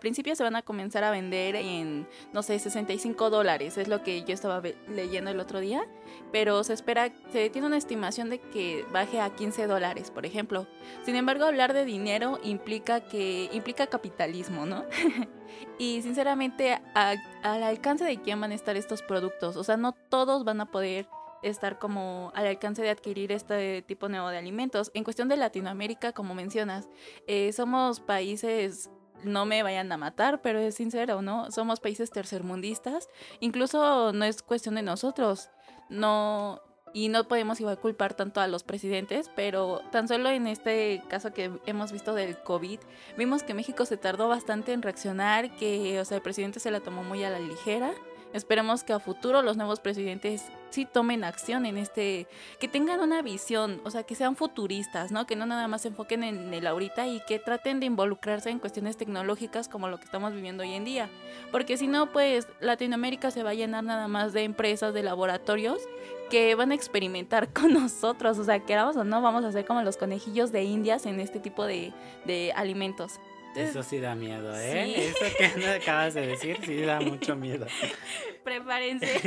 principio 0.00 0.36
se 0.36 0.42
van 0.42 0.54
a 0.54 0.60
comenzar 0.60 1.02
a 1.02 1.10
vender 1.10 1.56
en, 1.56 2.06
no 2.34 2.42
sé, 2.42 2.58
65 2.58 3.30
dólares, 3.30 3.78
es 3.78 3.88
lo 3.88 4.02
que 4.02 4.22
yo 4.24 4.34
estaba 4.34 4.60
leyendo 4.86 5.30
el 5.30 5.40
otro 5.40 5.60
día, 5.60 5.82
pero 6.30 6.62
se 6.62 6.74
espera, 6.74 7.10
se 7.32 7.48
tiene 7.48 7.68
una 7.68 7.78
estimación 7.78 8.28
de 8.28 8.38
que 8.38 8.84
baje 8.92 9.18
a 9.18 9.30
15 9.30 9.66
dólares, 9.66 10.10
por 10.10 10.26
ejemplo. 10.26 10.66
Sin 11.06 11.16
embargo, 11.16 11.46
hablar 11.46 11.72
de 11.72 11.86
dinero 11.86 12.38
implica 12.42 13.00
que, 13.00 13.48
implica 13.54 13.86
capitalismo, 13.86 14.66
¿no? 14.66 14.84
y 15.78 16.02
sinceramente, 16.02 16.82
al 16.94 17.62
alcance 17.62 18.04
de 18.04 18.20
quién 18.20 18.42
van 18.42 18.52
a 18.52 18.54
estar 18.54 18.76
estos 18.76 19.00
productos, 19.00 19.56
o 19.56 19.64
sea, 19.64 19.78
no 19.78 19.92
todos 19.92 20.44
van 20.44 20.60
a 20.60 20.70
poder 20.70 21.06
estar 21.42 21.78
como 21.78 22.32
al 22.34 22.46
alcance 22.46 22.82
de 22.82 22.90
adquirir 22.90 23.32
este 23.32 23.82
tipo 23.82 24.08
nuevo 24.08 24.28
de 24.28 24.38
alimentos. 24.38 24.90
En 24.94 25.04
cuestión 25.04 25.28
de 25.28 25.36
Latinoamérica, 25.36 26.12
como 26.12 26.34
mencionas, 26.34 26.88
eh, 27.26 27.52
somos 27.52 28.00
países 28.00 28.90
no 29.24 29.46
me 29.46 29.62
vayan 29.62 29.90
a 29.92 29.96
matar, 29.96 30.42
pero 30.42 30.58
es 30.58 30.74
sincero, 30.74 31.22
¿no? 31.22 31.50
Somos 31.50 31.80
países 31.80 32.10
tercermundistas. 32.10 33.08
Incluso 33.40 34.12
no 34.12 34.24
es 34.24 34.42
cuestión 34.42 34.74
de 34.74 34.82
nosotros. 34.82 35.50
No. 35.88 36.60
Y 36.94 37.08
no 37.08 37.26
podemos 37.26 37.58
igual 37.58 37.78
culpar 37.78 38.12
tanto 38.12 38.40
a 38.42 38.46
los 38.46 38.64
presidentes, 38.64 39.30
pero 39.34 39.80
tan 39.90 40.08
solo 40.08 40.28
en 40.28 40.46
este 40.46 41.02
caso 41.08 41.32
que 41.32 41.50
hemos 41.64 41.90
visto 41.90 42.12
del 42.12 42.36
COVID, 42.42 42.80
vimos 43.16 43.42
que 43.42 43.54
México 43.54 43.86
se 43.86 43.96
tardó 43.96 44.28
bastante 44.28 44.74
en 44.74 44.82
reaccionar, 44.82 45.56
que, 45.56 45.98
o 46.00 46.04
sea, 46.04 46.18
el 46.18 46.22
presidente 46.22 46.60
se 46.60 46.70
la 46.70 46.80
tomó 46.80 47.02
muy 47.02 47.24
a 47.24 47.30
la 47.30 47.38
ligera. 47.38 47.94
Esperemos 48.32 48.82
que 48.84 48.92
a 48.92 48.98
futuro 48.98 49.42
los 49.42 49.56
nuevos 49.56 49.80
presidentes 49.80 50.44
sí 50.70 50.86
tomen 50.86 51.22
acción 51.22 51.66
en 51.66 51.76
este, 51.76 52.26
que 52.58 52.68
tengan 52.68 53.00
una 53.00 53.20
visión, 53.20 53.80
o 53.84 53.90
sea, 53.90 54.04
que 54.04 54.14
sean 54.14 54.36
futuristas, 54.36 55.12
¿no? 55.12 55.26
Que 55.26 55.36
no 55.36 55.44
nada 55.44 55.68
más 55.68 55.82
se 55.82 55.88
enfoquen 55.88 56.24
en 56.24 56.54
el 56.54 56.66
ahorita 56.66 57.06
y 57.06 57.20
que 57.26 57.38
traten 57.38 57.80
de 57.80 57.86
involucrarse 57.86 58.50
en 58.50 58.58
cuestiones 58.58 58.96
tecnológicas 58.96 59.68
como 59.68 59.88
lo 59.88 59.98
que 59.98 60.04
estamos 60.04 60.32
viviendo 60.32 60.62
hoy 60.62 60.72
en 60.72 60.84
día. 60.84 61.10
Porque 61.50 61.76
si 61.76 61.88
no, 61.88 62.10
pues 62.10 62.48
Latinoamérica 62.60 63.30
se 63.30 63.42
va 63.42 63.50
a 63.50 63.54
llenar 63.54 63.84
nada 63.84 64.08
más 64.08 64.32
de 64.32 64.44
empresas, 64.44 64.94
de 64.94 65.02
laboratorios 65.02 65.80
que 66.30 66.54
van 66.54 66.72
a 66.72 66.74
experimentar 66.74 67.52
con 67.52 67.74
nosotros, 67.74 68.38
o 68.38 68.44
sea, 68.44 68.60
queramos 68.60 68.96
o 68.96 69.04
no, 69.04 69.20
vamos 69.20 69.44
a 69.44 69.52
ser 69.52 69.66
como 69.66 69.82
los 69.82 69.98
conejillos 69.98 70.52
de 70.52 70.64
indias 70.64 71.04
en 71.04 71.20
este 71.20 71.40
tipo 71.40 71.66
de, 71.66 71.92
de 72.24 72.52
alimentos. 72.56 73.20
Eso 73.54 73.82
sí 73.82 74.00
da 74.00 74.14
miedo, 74.14 74.56
¿eh? 74.56 75.08
Eso 75.08 75.24
que 75.36 75.68
acabas 75.68 76.14
de 76.14 76.26
decir 76.26 76.58
sí 76.62 76.80
da 76.82 77.00
mucho 77.00 77.36
miedo. 77.36 77.66
Prepárense. 78.44 79.20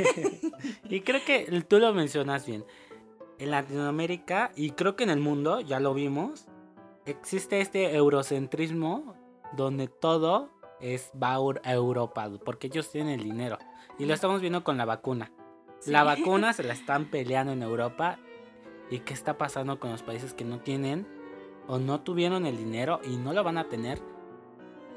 y 0.88 1.00
creo 1.00 1.24
que 1.24 1.64
tú 1.68 1.78
lo 1.78 1.92
mencionas 1.92 2.46
bien. 2.46 2.64
En 3.38 3.50
Latinoamérica 3.50 4.50
y 4.56 4.70
creo 4.70 4.96
que 4.96 5.04
en 5.04 5.10
el 5.10 5.20
mundo, 5.20 5.60
ya 5.60 5.78
lo 5.78 5.94
vimos, 5.94 6.46
existe 7.04 7.60
este 7.60 7.94
eurocentrismo 7.94 9.14
donde 9.52 9.88
todo 9.88 10.50
es 10.80 11.10
va 11.22 11.34
a 11.34 11.72
Europa, 11.72 12.30
porque 12.44 12.66
ellos 12.66 12.90
tienen 12.90 13.20
el 13.20 13.24
dinero. 13.24 13.58
Y 13.98 14.06
lo 14.06 14.14
estamos 14.14 14.40
viendo 14.40 14.64
con 14.64 14.76
la 14.76 14.84
vacuna. 14.84 15.32
La 15.86 16.02
vacuna 16.02 16.52
se 16.52 16.64
la 16.64 16.72
están 16.72 17.06
peleando 17.10 17.52
en 17.52 17.62
Europa. 17.62 18.18
¿Y 18.90 19.00
qué 19.00 19.14
está 19.14 19.36
pasando 19.36 19.80
con 19.80 19.90
los 19.90 20.02
países 20.02 20.32
que 20.32 20.44
no 20.44 20.60
tienen 20.60 21.06
o 21.66 21.78
no 21.78 22.00
tuvieron 22.02 22.46
el 22.46 22.56
dinero 22.56 23.00
y 23.04 23.16
no 23.16 23.32
lo 23.32 23.42
van 23.42 23.58
a 23.58 23.68
tener? 23.68 24.00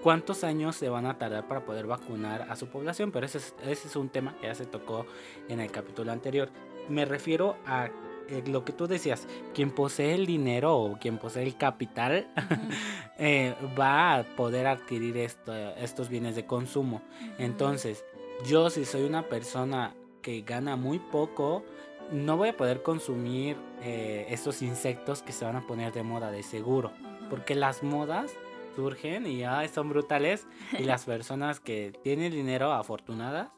Cuántos 0.04 0.44
años 0.44 0.76
se 0.76 0.90
van 0.90 1.06
a 1.06 1.18
tardar 1.18 1.48
para 1.48 1.66
poder 1.66 1.88
vacunar 1.88 2.48
a 2.50 2.56
su 2.56 2.68
población, 2.68 3.12
pero 3.12 3.26
ese 3.26 3.40
es, 3.40 3.56
ese 3.64 3.88
es 3.88 3.96
un 3.96 4.10
tema 4.10 4.36
que 4.40 4.48
ya 4.48 4.56
se 4.56 4.66
tocó 4.66 5.06
en 5.48 5.60
el 5.60 5.72
capítulo 5.72 6.12
anterior. 6.12 6.50
Me 6.88 7.06
refiero 7.06 7.58
a 7.66 7.90
eh, 8.30 8.44
lo 8.46 8.64
que 8.64 8.74
tú 8.74 8.88
decías, 8.88 9.28
quien 9.54 9.72
posee 9.72 10.14
el 10.14 10.26
dinero 10.26 10.78
o 10.78 11.00
quien 11.00 11.18
posee 11.18 11.44
el 11.44 11.58
capital 11.58 12.28
eh, 13.18 13.56
va 13.80 14.16
a 14.16 14.24
poder 14.24 14.68
adquirir 14.68 15.18
esto, 15.18 15.54
estos 15.78 16.10
bienes 16.10 16.36
de 16.36 16.46
consumo. 16.46 17.02
Entonces, 17.38 18.06
yo 18.46 18.70
si 18.70 18.86
soy 18.86 19.04
una 19.04 19.24
persona 19.24 19.96
que 20.22 20.42
gana 20.42 20.76
muy 20.76 21.00
poco, 21.00 21.64
no 22.12 22.38
voy 22.38 22.50
a 22.50 22.58
poder 22.58 22.84
consumir 22.84 23.58
eh, 23.82 24.28
estos 24.30 24.62
insectos 24.62 25.22
que 25.22 25.32
se 25.32 25.46
van 25.46 25.56
a 25.56 25.66
poner 25.66 25.92
de 25.92 26.04
moda 26.04 26.32
de 26.32 26.44
seguro. 26.44 26.92
Porque 27.30 27.56
las 27.56 27.84
modas 27.84 28.32
surgen 28.76 29.26
y 29.28 29.44
son 29.74 29.90
brutales 29.90 30.48
y 30.78 30.84
las 30.84 31.06
personas 31.06 31.60
que 31.60 31.94
tienen 32.04 32.32
dinero 32.32 32.72
afortunadas 32.72 33.50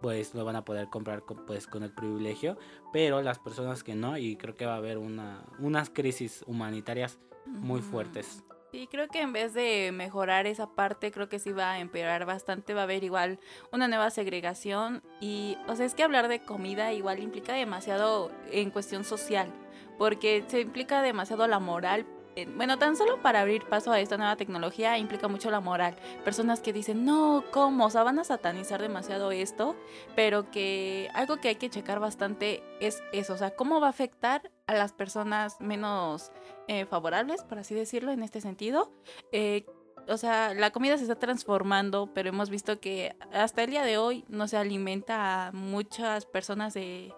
pues 0.00 0.34
lo 0.34 0.44
van 0.44 0.56
a 0.56 0.64
poder 0.64 0.88
comprar 0.88 1.22
con, 1.22 1.46
pues 1.46 1.66
con 1.66 1.82
el 1.82 1.90
privilegio, 1.90 2.58
pero 2.92 3.22
las 3.22 3.38
personas 3.38 3.82
que 3.82 3.94
no 3.94 4.18
y 4.18 4.36
creo 4.36 4.54
que 4.54 4.66
va 4.66 4.74
a 4.74 4.76
haber 4.76 4.98
una, 4.98 5.44
unas 5.58 5.90
crisis 5.90 6.44
humanitarias 6.46 7.18
muy 7.46 7.80
fuertes. 7.80 8.44
Sí, 8.72 8.88
creo 8.90 9.08
que 9.08 9.22
en 9.22 9.32
vez 9.32 9.54
de 9.54 9.90
mejorar 9.92 10.46
esa 10.46 10.66
parte, 10.66 11.10
creo 11.10 11.28
que 11.28 11.38
sí 11.38 11.52
va 11.52 11.72
a 11.72 11.80
empeorar 11.80 12.26
bastante, 12.26 12.74
va 12.74 12.80
a 12.80 12.84
haber 12.84 13.04
igual 13.04 13.38
una 13.72 13.88
nueva 13.88 14.10
segregación 14.10 15.02
y, 15.20 15.56
o 15.66 15.76
sea, 15.76 15.86
es 15.86 15.94
que 15.94 16.02
hablar 16.02 16.28
de 16.28 16.40
comida 16.40 16.92
igual 16.92 17.20
implica 17.20 17.54
demasiado 17.54 18.30
en 18.50 18.70
cuestión 18.70 19.04
social, 19.04 19.52
porque 19.98 20.44
se 20.48 20.60
implica 20.60 21.00
demasiado 21.00 21.46
la 21.46 21.58
moral 21.58 22.06
bueno, 22.44 22.78
tan 22.78 22.96
solo 22.96 23.22
para 23.22 23.40
abrir 23.40 23.64
paso 23.64 23.92
a 23.92 24.00
esta 24.00 24.18
nueva 24.18 24.36
tecnología 24.36 24.98
implica 24.98 25.26
mucho 25.28 25.50
la 25.50 25.60
moral. 25.60 25.96
Personas 26.24 26.60
que 26.60 26.72
dicen, 26.72 27.04
no, 27.04 27.44
¿cómo? 27.50 27.86
O 27.86 27.90
sea, 27.90 28.02
van 28.02 28.18
a 28.18 28.24
satanizar 28.24 28.82
demasiado 28.82 29.30
esto, 29.32 29.74
pero 30.14 30.50
que 30.50 31.08
algo 31.14 31.38
que 31.38 31.48
hay 31.48 31.56
que 31.56 31.70
checar 31.70 31.98
bastante 31.98 32.62
es 32.80 33.02
eso, 33.12 33.32
o 33.32 33.36
sea, 33.38 33.52
cómo 33.52 33.80
va 33.80 33.86
a 33.86 33.90
afectar 33.90 34.50
a 34.66 34.74
las 34.74 34.92
personas 34.92 35.60
menos 35.60 36.30
eh, 36.68 36.84
favorables, 36.84 37.42
por 37.42 37.58
así 37.58 37.74
decirlo, 37.74 38.12
en 38.12 38.22
este 38.22 38.40
sentido. 38.42 38.92
Eh, 39.32 39.64
o 40.08 40.16
sea, 40.18 40.54
la 40.54 40.70
comida 40.70 40.98
se 40.98 41.04
está 41.04 41.16
transformando, 41.16 42.12
pero 42.12 42.28
hemos 42.28 42.50
visto 42.50 42.80
que 42.80 43.16
hasta 43.32 43.64
el 43.64 43.70
día 43.70 43.82
de 43.82 43.98
hoy 43.98 44.24
no 44.28 44.46
se 44.46 44.56
alimenta 44.56 45.46
a 45.46 45.52
muchas 45.52 46.26
personas 46.26 46.74
de, 46.74 47.12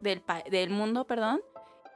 del, 0.00 0.22
del 0.50 0.70
mundo, 0.70 1.06
perdón. 1.06 1.40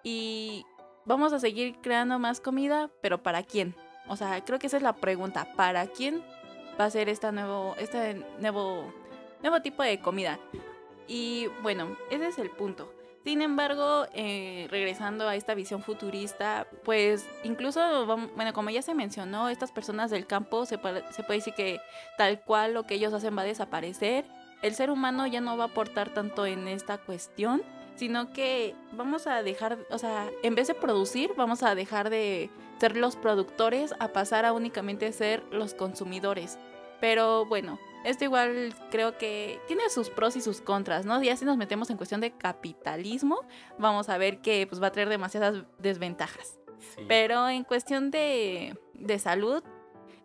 Y 0.02 0.64
vamos 1.08 1.32
a 1.32 1.40
seguir 1.40 1.76
creando 1.80 2.18
más 2.18 2.38
comida, 2.38 2.90
pero 3.00 3.22
¿para 3.22 3.42
quién? 3.42 3.74
O 4.08 4.16
sea, 4.16 4.44
creo 4.44 4.58
que 4.58 4.68
esa 4.68 4.76
es 4.76 4.82
la 4.82 4.92
pregunta. 4.92 5.48
¿Para 5.56 5.86
quién 5.86 6.22
va 6.78 6.84
a 6.84 6.90
ser 6.90 7.08
esta 7.08 7.32
nuevo, 7.32 7.74
este 7.78 8.24
nuevo, 8.38 8.92
nuevo 9.42 9.60
tipo 9.62 9.82
de 9.82 9.98
comida? 10.00 10.38
Y 11.08 11.46
bueno, 11.62 11.96
ese 12.10 12.28
es 12.28 12.38
el 12.38 12.50
punto. 12.50 12.92
Sin 13.24 13.42
embargo, 13.42 14.06
eh, 14.14 14.68
regresando 14.70 15.28
a 15.28 15.34
esta 15.34 15.54
visión 15.54 15.82
futurista, 15.82 16.66
pues 16.84 17.28
incluso, 17.42 18.06
bueno, 18.06 18.52
como 18.52 18.70
ya 18.70 18.80
se 18.82 18.94
mencionó, 18.94 19.48
estas 19.48 19.72
personas 19.72 20.10
del 20.10 20.26
campo 20.26 20.66
se, 20.66 20.76
se 21.10 21.22
puede 21.22 21.38
decir 21.38 21.54
que 21.54 21.80
tal 22.16 22.40
cual 22.42 22.74
lo 22.74 22.84
que 22.84 22.94
ellos 22.94 23.12
hacen 23.12 23.36
va 23.36 23.42
a 23.42 23.46
desaparecer. 23.46 24.26
El 24.62 24.74
ser 24.74 24.90
humano 24.90 25.26
ya 25.26 25.40
no 25.40 25.56
va 25.56 25.64
a 25.64 25.68
aportar 25.68 26.10
tanto 26.10 26.46
en 26.46 26.68
esta 26.68 26.98
cuestión 26.98 27.62
sino 27.98 28.32
que 28.32 28.76
vamos 28.92 29.26
a 29.26 29.42
dejar, 29.42 29.78
o 29.90 29.98
sea, 29.98 30.30
en 30.44 30.54
vez 30.54 30.68
de 30.68 30.74
producir, 30.74 31.32
vamos 31.36 31.64
a 31.64 31.74
dejar 31.74 32.10
de 32.10 32.48
ser 32.78 32.96
los 32.96 33.16
productores 33.16 33.92
a 33.98 34.08
pasar 34.08 34.44
a 34.44 34.52
únicamente 34.52 35.10
ser 35.12 35.42
los 35.50 35.74
consumidores. 35.74 36.58
Pero 37.00 37.44
bueno, 37.44 37.78
esto 38.04 38.24
igual 38.24 38.72
creo 38.92 39.18
que 39.18 39.60
tiene 39.66 39.90
sus 39.90 40.10
pros 40.10 40.36
y 40.36 40.40
sus 40.40 40.60
contras, 40.60 41.06
¿no? 41.06 41.20
Ya 41.22 41.36
si 41.36 41.44
nos 41.44 41.56
metemos 41.56 41.90
en 41.90 41.96
cuestión 41.96 42.20
de 42.20 42.30
capitalismo, 42.30 43.40
vamos 43.78 44.08
a 44.08 44.16
ver 44.16 44.40
que 44.40 44.66
pues, 44.68 44.80
va 44.80 44.88
a 44.88 44.92
traer 44.92 45.08
demasiadas 45.08 45.64
desventajas. 45.78 46.58
Pero 47.08 47.48
en 47.48 47.64
cuestión 47.64 48.10
de, 48.10 48.78
de 48.94 49.18
salud, 49.18 49.62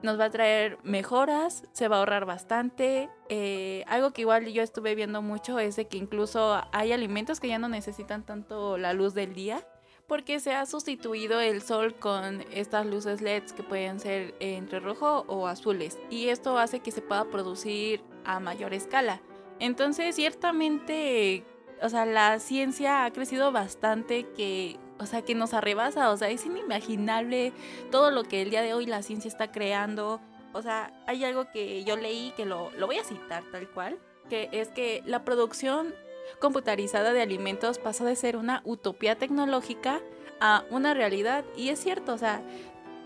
nos 0.03 0.19
va 0.19 0.25
a 0.25 0.29
traer 0.29 0.77
mejoras, 0.83 1.63
se 1.71 1.87
va 1.87 1.95
a 1.95 1.99
ahorrar 1.99 2.25
bastante. 2.25 3.09
Eh, 3.29 3.83
algo 3.87 4.11
que 4.11 4.21
igual 4.21 4.45
yo 4.47 4.61
estuve 4.61 4.93
viendo 4.93 5.21
mucho 5.21 5.57
es 5.57 5.75
de 5.75 5.87
que 5.87 5.97
incluso 5.97 6.61
hay 6.71 6.91
alimentos 6.91 7.39
que 7.39 7.47
ya 7.47 7.57
no 7.57 7.69
necesitan 7.69 8.23
tanto 8.23 8.77
la 8.77 8.93
luz 8.93 9.13
del 9.13 9.33
día 9.33 9.65
porque 10.07 10.39
se 10.39 10.53
ha 10.53 10.65
sustituido 10.65 11.39
el 11.39 11.61
sol 11.61 11.95
con 11.95 12.43
estas 12.51 12.85
luces 12.85 13.21
LEDs 13.21 13.53
que 13.53 13.63
pueden 13.63 13.99
ser 13.99 14.35
entre 14.39 14.79
rojo 14.79 15.23
o 15.27 15.47
azules 15.47 15.97
y 16.09 16.27
esto 16.27 16.57
hace 16.57 16.81
que 16.81 16.91
se 16.91 17.01
pueda 17.01 17.25
producir 17.25 18.03
a 18.25 18.39
mayor 18.39 18.73
escala. 18.73 19.21
Entonces, 19.59 20.15
ciertamente, 20.15 21.45
o 21.81 21.89
sea, 21.89 22.05
la 22.05 22.39
ciencia 22.39 23.05
ha 23.05 23.13
crecido 23.13 23.51
bastante 23.51 24.27
que 24.35 24.77
o 24.99 25.05
sea, 25.05 25.21
que 25.21 25.35
nos 25.35 25.53
arrebasa, 25.53 26.11
o 26.11 26.17
sea, 26.17 26.29
es 26.29 26.45
inimaginable 26.45 27.53
todo 27.91 28.11
lo 28.11 28.23
que 28.23 28.41
el 28.41 28.49
día 28.49 28.61
de 28.61 28.73
hoy 28.73 28.85
la 28.85 29.01
ciencia 29.01 29.27
está 29.27 29.51
creando. 29.51 30.21
O 30.53 30.61
sea, 30.61 30.93
hay 31.07 31.23
algo 31.23 31.49
que 31.51 31.83
yo 31.83 31.97
leí 31.97 32.31
que 32.37 32.45
lo, 32.45 32.71
lo 32.77 32.87
voy 32.87 32.97
a 32.99 33.03
citar 33.03 33.43
tal 33.51 33.67
cual, 33.69 33.97
que 34.29 34.49
es 34.51 34.69
que 34.69 35.01
la 35.05 35.25
producción 35.25 35.93
computarizada 36.39 37.13
de 37.13 37.21
alimentos 37.21 37.79
pasó 37.79 38.05
de 38.05 38.15
ser 38.15 38.37
una 38.37 38.61
utopía 38.65 39.17
tecnológica 39.17 40.01
a 40.39 40.63
una 40.69 40.93
realidad. 40.93 41.43
Y 41.57 41.69
es 41.69 41.79
cierto, 41.79 42.13
o 42.13 42.17
sea, 42.17 42.41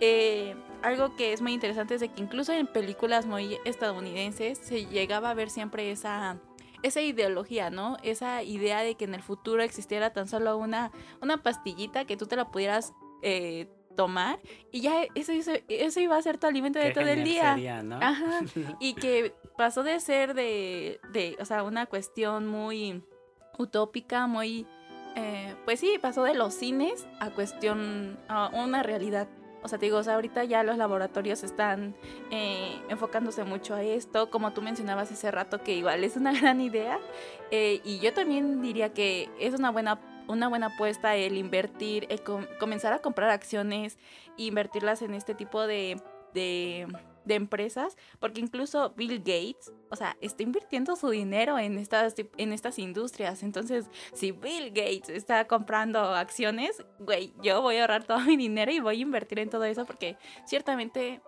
eh, 0.01 0.55
algo 0.81 1.15
que 1.15 1.33
es 1.33 1.41
muy 1.41 1.53
interesante 1.53 1.95
es 1.95 2.01
de 2.01 2.09
que 2.09 2.21
incluso 2.21 2.53
en 2.53 2.67
películas 2.67 3.25
muy 3.25 3.57
estadounidenses 3.65 4.57
se 4.59 4.85
llegaba 4.85 5.31
a 5.31 5.33
ver 5.33 5.49
siempre 5.49 5.91
esa 5.91 6.37
esa 6.83 7.01
ideología, 7.01 7.69
¿no? 7.69 7.97
Esa 8.03 8.43
idea 8.43 8.81
de 8.81 8.95
que 8.95 9.05
en 9.05 9.15
el 9.15 9.21
futuro 9.21 9.63
existiera 9.63 10.11
tan 10.11 10.27
solo 10.27 10.57
una, 10.57 10.91
una 11.21 11.41
pastillita 11.43 12.05
que 12.05 12.17
tú 12.17 12.25
te 12.27 12.35
la 12.35 12.51
pudieras 12.51 12.93
eh, 13.21 13.67
tomar 13.95 14.39
y 14.71 14.81
ya 14.81 15.03
eso, 15.15 15.31
eso, 15.33 15.99
iba 15.99 16.15
a 16.15 16.21
ser 16.21 16.37
tu 16.37 16.47
alimento 16.47 16.79
de 16.79 16.91
todo 16.91 17.07
el 17.07 17.23
día. 17.23 17.83
¿no? 17.83 17.99
Ajá. 18.01 18.41
Y 18.79 18.93
que 18.93 19.33
pasó 19.57 19.83
de 19.83 19.99
ser 19.99 20.33
de, 20.33 21.01
de, 21.11 21.35
o 21.39 21.45
sea, 21.45 21.63
una 21.63 21.85
cuestión 21.87 22.47
muy 22.47 23.03
utópica, 23.57 24.27
muy... 24.27 24.65
Eh, 25.15 25.55
pues 25.65 25.79
sí, 25.79 25.97
pasó 25.99 26.23
de 26.23 26.35
los 26.35 26.53
cines 26.53 27.07
a 27.19 27.31
cuestión, 27.31 28.19
a 28.27 28.49
una 28.49 28.83
realidad. 28.83 29.27
O 29.67 29.69
sea, 29.69 29.77
te 29.77 29.87
digo, 29.87 29.99
ahorita 29.99 30.45
ya 30.45 30.63
los 30.63 30.77
laboratorios 30.77 31.43
están 31.43 31.93
eh, 32.31 32.81
enfocándose 32.87 33.43
mucho 33.43 33.75
a 33.75 33.83
esto, 33.83 34.29
como 34.29 34.53
tú 34.53 34.61
mencionabas 34.61 35.11
hace 35.11 35.29
rato, 35.29 35.61
que 35.61 35.75
igual 35.75 36.05
es 36.05 36.15
una 36.15 36.31
gran 36.39 36.61
idea. 36.61 36.99
Eh, 37.51 37.81
y 37.83 37.99
yo 37.99 38.13
también 38.13 38.61
diría 38.61 38.93
que 38.93 39.29
es 39.41 39.53
una 39.53 39.71
buena, 39.71 39.99
una 40.29 40.47
buena 40.47 40.67
apuesta 40.67 41.17
el 41.17 41.35
invertir, 41.35 42.07
el 42.09 42.21
comenzar 42.57 42.93
a 42.93 42.99
comprar 42.99 43.29
acciones, 43.29 43.97
invertirlas 44.37 45.01
en 45.01 45.13
este 45.13 45.35
tipo 45.35 45.67
de 45.67 46.01
empresas, 47.35 47.97
porque 48.19 48.41
incluso 48.41 48.93
Bill 48.95 49.19
Gates, 49.19 49.71
o 49.89 49.95
sea, 49.95 50.17
está 50.21 50.43
invirtiendo 50.43 50.95
su 50.95 51.09
dinero 51.09 51.57
en 51.59 51.77
estas, 51.77 52.15
en 52.37 52.53
estas 52.53 52.79
industrias. 52.79 53.43
Entonces, 53.43 53.89
si 54.13 54.31
Bill 54.31 54.69
Gates 54.69 55.09
está 55.09 55.47
comprando 55.47 55.99
acciones, 55.99 56.83
güey, 56.99 57.33
yo 57.41 57.61
voy 57.61 57.77
a 57.77 57.81
ahorrar 57.81 58.03
todo 58.03 58.19
mi 58.19 58.37
dinero 58.37 58.71
y 58.71 58.79
voy 58.79 58.99
a 58.99 59.01
invertir 59.01 59.39
en 59.39 59.49
todo 59.49 59.63
eso 59.63 59.85
porque 59.85 60.17
ciertamente 60.45 61.21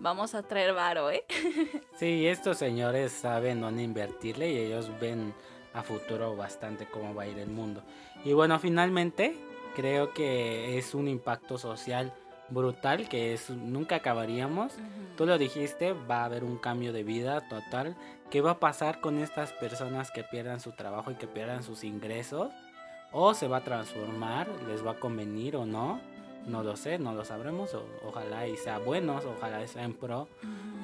vamos 0.00 0.34
a 0.34 0.42
traer 0.42 0.74
varo, 0.74 1.10
¿eh? 1.10 1.24
Sí, 1.98 2.26
estos 2.26 2.58
señores 2.58 3.12
saben 3.12 3.60
dónde 3.60 3.82
invertirle 3.82 4.50
y 4.50 4.58
ellos 4.58 4.90
ven 5.00 5.34
a 5.72 5.82
futuro 5.82 6.36
bastante 6.36 6.86
cómo 6.86 7.14
va 7.14 7.24
a 7.24 7.26
ir 7.26 7.38
el 7.38 7.50
mundo. 7.50 7.82
Y 8.24 8.32
bueno, 8.32 8.58
finalmente 8.58 9.36
creo 9.74 10.12
que 10.12 10.78
es 10.78 10.94
un 10.94 11.06
impacto 11.06 11.58
social 11.58 12.14
brutal 12.48 13.08
que 13.08 13.32
es 13.32 13.50
nunca 13.50 13.96
acabaríamos. 13.96 14.72
Tú 15.16 15.26
lo 15.26 15.38
dijiste, 15.38 15.92
va 15.92 16.22
a 16.22 16.24
haber 16.26 16.44
un 16.44 16.58
cambio 16.58 16.92
de 16.92 17.02
vida 17.02 17.46
total. 17.48 17.96
¿Qué 18.30 18.40
va 18.40 18.52
a 18.52 18.60
pasar 18.60 19.00
con 19.00 19.18
estas 19.18 19.52
personas 19.52 20.10
que 20.10 20.24
pierdan 20.24 20.60
su 20.60 20.72
trabajo 20.72 21.10
y 21.10 21.14
que 21.14 21.26
pierdan 21.26 21.62
sus 21.62 21.84
ingresos? 21.84 22.52
¿O 23.12 23.34
se 23.34 23.48
va 23.48 23.58
a 23.58 23.64
transformar? 23.64 24.48
¿Les 24.68 24.84
va 24.84 24.92
a 24.92 25.00
convenir 25.00 25.56
o 25.56 25.64
no? 25.64 26.00
No 26.46 26.62
lo 26.62 26.76
sé, 26.76 26.98
no 26.98 27.12
lo 27.12 27.24
sabremos. 27.24 27.76
ojalá 28.04 28.46
y 28.46 28.56
sea 28.56 28.78
buenos, 28.78 29.24
ojalá 29.24 29.66
sea 29.66 29.84
en 29.84 29.94
pro. 29.94 30.28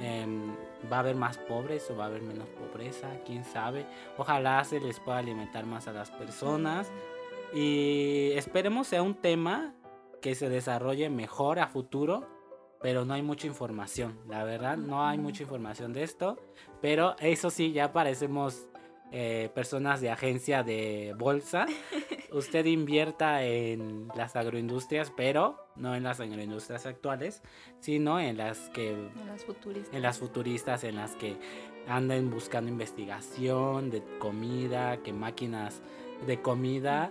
Em, 0.01 0.55
¿Va 0.91 0.97
a 0.97 1.01
haber 1.01 1.15
más 1.15 1.39
pobres 1.39 1.89
o 1.91 1.97
va 1.97 2.05
a 2.05 2.07
haber 2.09 2.23
menos 2.23 2.49
pobreza? 2.49 3.09
¿Quién 3.25 3.45
sabe? 3.45 3.87
Ojalá 4.19 4.65
se 4.65 4.81
les 4.81 4.99
pueda 4.99 5.19
alimentar 5.19 5.67
más 5.67 5.87
a 5.87 5.93
las 5.93 6.11
personas. 6.11 6.91
Y 7.55 8.33
esperemos 8.35 8.89
sea 8.89 9.03
un 9.03 9.15
tema 9.15 9.73
que 10.23 10.35
se 10.35 10.49
desarrolle 10.49 11.11
mejor 11.11 11.59
a 11.59 11.67
futuro, 11.67 12.27
pero 12.81 13.05
no 13.05 13.13
hay 13.15 13.23
mucha 13.23 13.47
información, 13.47 14.19
la 14.29 14.45
verdad, 14.45 14.77
no 14.77 15.07
hay 15.07 15.19
mucha 15.19 15.43
información 15.43 15.93
de 15.93 16.03
esto, 16.03 16.39
pero 16.81 17.15
eso 17.19 17.51
sí, 17.51 17.73
ya 17.73 17.93
parecemos 17.93 18.67
eh, 19.15 19.51
personas 19.55 20.01
de 20.01 20.11
agencia 20.11 20.63
de 20.63 21.15
bolsa. 21.19 21.67
Usted 22.33 22.65
invierta 22.65 23.45
en 23.45 24.09
las 24.17 24.37
agroindustrias, 24.37 25.13
pero 25.15 25.69
no 25.77 25.95
en 25.95 26.03
las 26.03 26.19
agroindustrias 26.19 26.87
actuales, 26.87 27.43
sino 27.79 28.19
en 28.19 28.39
las 28.39 28.71
que... 28.71 28.91
En 28.93 29.27
las 29.27 29.45
futuristas. 29.45 29.95
En 29.95 30.03
las 30.03 30.19
futuristas, 30.19 30.85
en 30.85 30.97
las 30.97 31.15
que 31.17 31.37
anden 31.87 32.31
buscando 32.31 32.71
investigación 32.71 33.91
de 33.91 34.03
comida, 34.19 35.03
que 35.03 35.13
máquinas 35.13 35.83
de 36.27 36.41
comida 36.41 37.11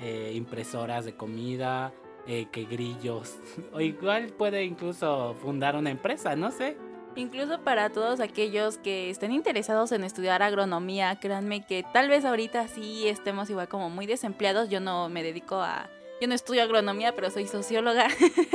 eh, 0.00 0.32
impresoras 0.34 1.04
de 1.04 1.16
comida, 1.16 1.92
eh, 2.26 2.46
que 2.50 2.64
grillos. 2.64 3.36
O 3.72 3.80
igual 3.80 4.32
puede 4.32 4.64
incluso 4.64 5.34
fundar 5.42 5.76
una 5.76 5.90
empresa, 5.90 6.36
no 6.36 6.50
sé. 6.50 6.76
Incluso 7.14 7.60
para 7.60 7.90
todos 7.90 8.20
aquellos 8.20 8.78
que 8.78 9.10
estén 9.10 9.32
interesados 9.32 9.92
en 9.92 10.02
estudiar 10.02 10.42
agronomía, 10.42 11.18
créanme 11.20 11.66
que 11.66 11.84
tal 11.92 12.08
vez 12.08 12.24
ahorita 12.24 12.68
sí 12.68 13.06
estemos 13.06 13.50
igual 13.50 13.68
como 13.68 13.90
muy 13.90 14.06
desempleados. 14.06 14.70
Yo 14.70 14.80
no 14.80 15.08
me 15.08 15.22
dedico 15.22 15.56
a... 15.56 15.90
Yo 16.22 16.28
no 16.28 16.34
estudio 16.34 16.62
agronomía, 16.62 17.14
pero 17.14 17.30
soy 17.30 17.48
socióloga. 17.48 18.06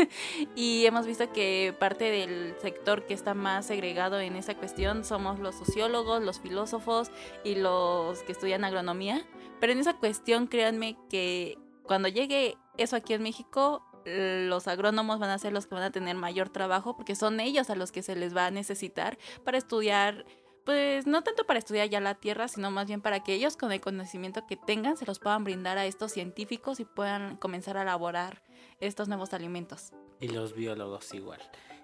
y 0.55 0.85
hemos 0.85 1.05
visto 1.05 1.31
que 1.33 1.75
parte 1.77 2.05
del 2.05 2.55
sector 2.59 3.05
que 3.05 3.13
está 3.13 3.33
más 3.33 3.67
segregado 3.67 4.19
en 4.19 4.37
esa 4.37 4.55
cuestión 4.55 5.03
somos 5.03 5.39
los 5.39 5.55
sociólogos, 5.55 6.23
los 6.23 6.39
filósofos 6.39 7.11
y 7.43 7.55
los 7.55 8.23
que 8.23 8.31
estudian 8.31 8.63
agronomía. 8.63 9.23
Pero 9.59 9.73
en 9.73 9.79
esa 9.79 9.93
cuestión, 9.97 10.47
créanme 10.47 10.97
que 11.09 11.57
cuando 11.87 12.07
llegue 12.07 12.57
eso 12.77 12.95
aquí 12.95 13.13
en 13.13 13.23
México, 13.23 13.83
los 14.05 14.67
agrónomos 14.67 15.19
van 15.19 15.29
a 15.29 15.37
ser 15.37 15.53
los 15.53 15.67
que 15.67 15.75
van 15.75 15.83
a 15.83 15.91
tener 15.91 16.15
mayor 16.15 16.49
trabajo 16.49 16.95
porque 16.95 17.15
son 17.15 17.39
ellos 17.39 17.69
a 17.69 17.75
los 17.75 17.91
que 17.91 18.01
se 18.01 18.15
les 18.15 18.35
va 18.35 18.47
a 18.47 18.51
necesitar 18.51 19.17
para 19.43 19.57
estudiar, 19.57 20.25
pues 20.65 21.05
no 21.07 21.23
tanto 21.23 21.45
para 21.45 21.59
estudiar 21.59 21.89
ya 21.89 21.99
la 21.99 22.15
tierra, 22.15 22.47
sino 22.47 22.71
más 22.71 22.87
bien 22.87 23.01
para 23.01 23.23
que 23.23 23.33
ellos 23.33 23.57
con 23.57 23.71
el 23.71 23.81
conocimiento 23.81 24.45
que 24.47 24.55
tengan 24.55 24.97
se 24.97 25.05
los 25.05 25.19
puedan 25.19 25.43
brindar 25.43 25.77
a 25.77 25.85
estos 25.85 26.11
científicos 26.11 26.79
y 26.79 26.85
puedan 26.85 27.37
comenzar 27.37 27.77
a 27.77 27.81
elaborar 27.81 28.43
estos 28.79 29.07
nuevos 29.07 29.33
alimentos. 29.33 29.91
Y 30.19 30.29
los 30.29 30.53
biólogos 30.53 31.13
igual. 31.13 31.41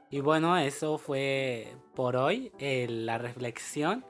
Y 0.10 0.22
bueno, 0.22 0.58
eso 0.58 0.98
fue 0.98 1.76
por 1.96 2.16
hoy 2.16 2.52
eh, 2.60 2.88
la 2.90 3.18
reflexión. 3.18 4.06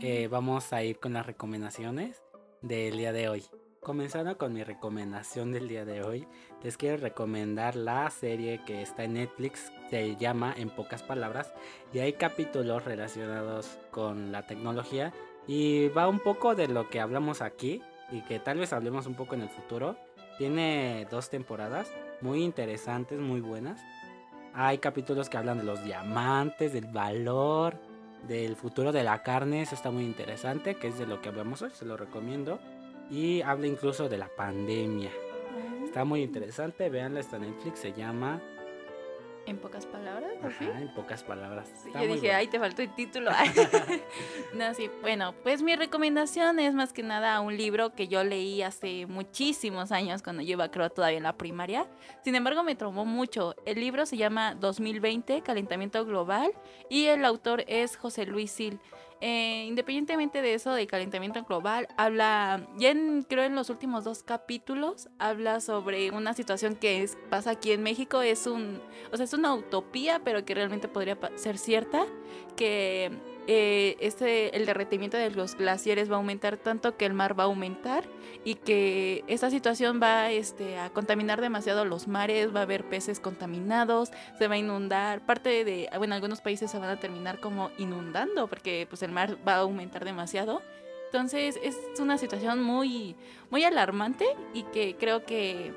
Eh, 0.00 0.28
vamos 0.28 0.72
a 0.72 0.82
ir 0.82 1.00
con 1.00 1.14
las 1.14 1.24
recomendaciones 1.24 2.22
del 2.60 2.98
día 2.98 3.12
de 3.12 3.28
hoy. 3.28 3.44
Comenzando 3.82 4.36
con 4.36 4.52
mi 4.52 4.64
recomendación 4.64 5.52
del 5.52 5.68
día 5.68 5.84
de 5.84 6.02
hoy, 6.02 6.26
les 6.62 6.76
quiero 6.76 6.96
recomendar 6.96 7.76
la 7.76 8.10
serie 8.10 8.60
que 8.66 8.82
está 8.82 9.04
en 9.04 9.14
Netflix, 9.14 9.72
se 9.88 10.16
llama 10.16 10.52
En 10.56 10.68
pocas 10.68 11.02
palabras, 11.02 11.54
y 11.92 12.00
hay 12.00 12.14
capítulos 12.14 12.84
relacionados 12.84 13.78
con 13.90 14.32
la 14.32 14.46
tecnología 14.46 15.12
y 15.46 15.88
va 15.88 16.08
un 16.08 16.18
poco 16.18 16.54
de 16.54 16.68
lo 16.68 16.90
que 16.90 17.00
hablamos 17.00 17.40
aquí 17.40 17.80
y 18.10 18.20
que 18.22 18.40
tal 18.40 18.58
vez 18.58 18.72
hablemos 18.72 19.06
un 19.06 19.14
poco 19.14 19.36
en 19.36 19.42
el 19.42 19.48
futuro. 19.48 19.96
Tiene 20.38 21.06
dos 21.10 21.30
temporadas 21.30 21.90
muy 22.20 22.42
interesantes, 22.42 23.18
muy 23.18 23.40
buenas. 23.40 23.80
Hay 24.54 24.78
capítulos 24.78 25.30
que 25.30 25.38
hablan 25.38 25.58
de 25.58 25.64
los 25.64 25.84
diamantes, 25.84 26.72
del 26.72 26.86
valor, 26.86 27.78
del 28.26 28.56
futuro 28.56 28.90
de 28.90 29.04
la 29.04 29.22
carne, 29.22 29.62
eso 29.62 29.76
está 29.76 29.92
muy 29.92 30.04
interesante, 30.04 30.74
que 30.74 30.88
es 30.88 30.98
de 30.98 31.06
lo 31.06 31.22
que 31.22 31.28
hablamos 31.28 31.62
hoy, 31.62 31.70
se 31.72 31.84
lo 31.84 31.96
recomiendo 31.96 32.58
y 33.10 33.42
habla 33.42 33.66
incluso 33.66 34.08
de 34.08 34.18
la 34.18 34.28
pandemia. 34.28 35.10
Está 35.84 36.04
muy 36.04 36.22
interesante, 36.22 36.90
veanla, 36.90 37.20
está 37.20 37.36
en 37.36 37.42
Netflix, 37.42 37.80
se 37.80 37.92
llama... 37.92 38.40
En 39.46 39.56
pocas 39.56 39.86
palabras, 39.86 40.30
Ajá, 40.44 40.78
en 40.78 40.92
pocas 40.92 41.22
palabras. 41.22 41.72
yo 41.94 42.06
dije, 42.06 42.34
ay, 42.34 42.48
te 42.48 42.58
faltó 42.58 42.82
el 42.82 42.94
título. 42.94 43.30
no, 44.54 44.74
sí, 44.74 44.90
bueno, 45.00 45.34
pues 45.42 45.62
mi 45.62 45.74
recomendación 45.74 46.58
es 46.58 46.74
más 46.74 46.92
que 46.92 47.02
nada 47.02 47.40
un 47.40 47.56
libro 47.56 47.94
que 47.94 48.08
yo 48.08 48.22
leí 48.24 48.60
hace 48.60 49.06
muchísimos 49.06 49.90
años, 49.90 50.22
cuando 50.22 50.42
yo 50.42 50.52
iba, 50.52 50.70
creo, 50.70 50.90
todavía 50.90 51.16
en 51.16 51.22
la 51.22 51.38
primaria. 51.38 51.86
Sin 52.22 52.34
embargo, 52.34 52.62
me 52.62 52.74
traumó 52.74 53.06
mucho. 53.06 53.54
El 53.64 53.80
libro 53.80 54.04
se 54.04 54.18
llama 54.18 54.54
2020, 54.54 55.40
Calentamiento 55.40 56.04
Global, 56.04 56.52
y 56.90 57.06
el 57.06 57.24
autor 57.24 57.64
es 57.68 57.96
José 57.96 58.26
Luis 58.26 58.50
Sil. 58.52 58.76
Eh, 59.20 59.64
independientemente 59.66 60.42
de 60.42 60.54
eso, 60.54 60.72
de 60.72 60.86
calentamiento 60.86 61.42
global, 61.42 61.88
habla, 61.96 62.68
ya 62.76 62.92
creo 63.28 63.44
en 63.44 63.56
los 63.56 63.68
últimos 63.68 64.04
dos 64.04 64.22
capítulos, 64.22 65.08
habla 65.18 65.60
sobre 65.60 66.12
una 66.12 66.34
situación 66.34 66.76
que 66.76 67.08
pasa 67.28 67.50
aquí 67.50 67.72
en 67.72 67.82
México, 67.82 68.22
es 68.22 68.46
un, 68.46 68.80
o 69.12 69.16
sea, 69.16 69.24
es 69.24 69.32
una 69.32 69.54
utopía, 69.54 70.20
pero 70.22 70.44
que 70.44 70.54
realmente 70.54 70.86
podría 70.86 71.18
ser 71.34 71.58
cierta, 71.58 72.06
que 72.56 73.10
eh, 73.50 73.96
este, 74.00 74.54
el 74.54 74.66
derretimiento 74.66 75.16
de 75.16 75.30
los 75.30 75.54
glaciares 75.54 76.10
va 76.10 76.16
a 76.16 76.18
aumentar 76.18 76.58
tanto 76.58 76.98
que 76.98 77.06
el 77.06 77.14
mar 77.14 77.36
va 77.36 77.44
a 77.44 77.46
aumentar 77.46 78.04
y 78.44 78.56
que 78.56 79.24
esta 79.26 79.48
situación 79.48 80.00
va 80.02 80.30
este, 80.30 80.78
a 80.78 80.90
contaminar 80.90 81.40
demasiado 81.40 81.86
los 81.86 82.08
mares, 82.08 82.54
va 82.54 82.60
a 82.60 82.64
haber 82.64 82.84
peces 82.90 83.20
contaminados, 83.20 84.10
se 84.36 84.48
va 84.48 84.56
a 84.56 84.58
inundar, 84.58 85.24
parte 85.24 85.64
de, 85.64 85.88
bueno, 85.96 86.14
algunos 86.14 86.42
países 86.42 86.70
se 86.70 86.78
van 86.78 86.90
a 86.90 87.00
terminar 87.00 87.40
como 87.40 87.70
inundando 87.78 88.48
porque 88.48 88.86
pues 88.86 89.02
el 89.02 89.12
mar 89.12 89.38
va 89.48 89.54
a 89.54 89.58
aumentar 89.60 90.04
demasiado. 90.04 90.60
Entonces 91.06 91.58
es 91.62 91.78
una 91.98 92.18
situación 92.18 92.62
muy, 92.62 93.16
muy 93.48 93.64
alarmante 93.64 94.26
y 94.52 94.64
que 94.64 94.94
creo 94.98 95.24
que 95.24 95.72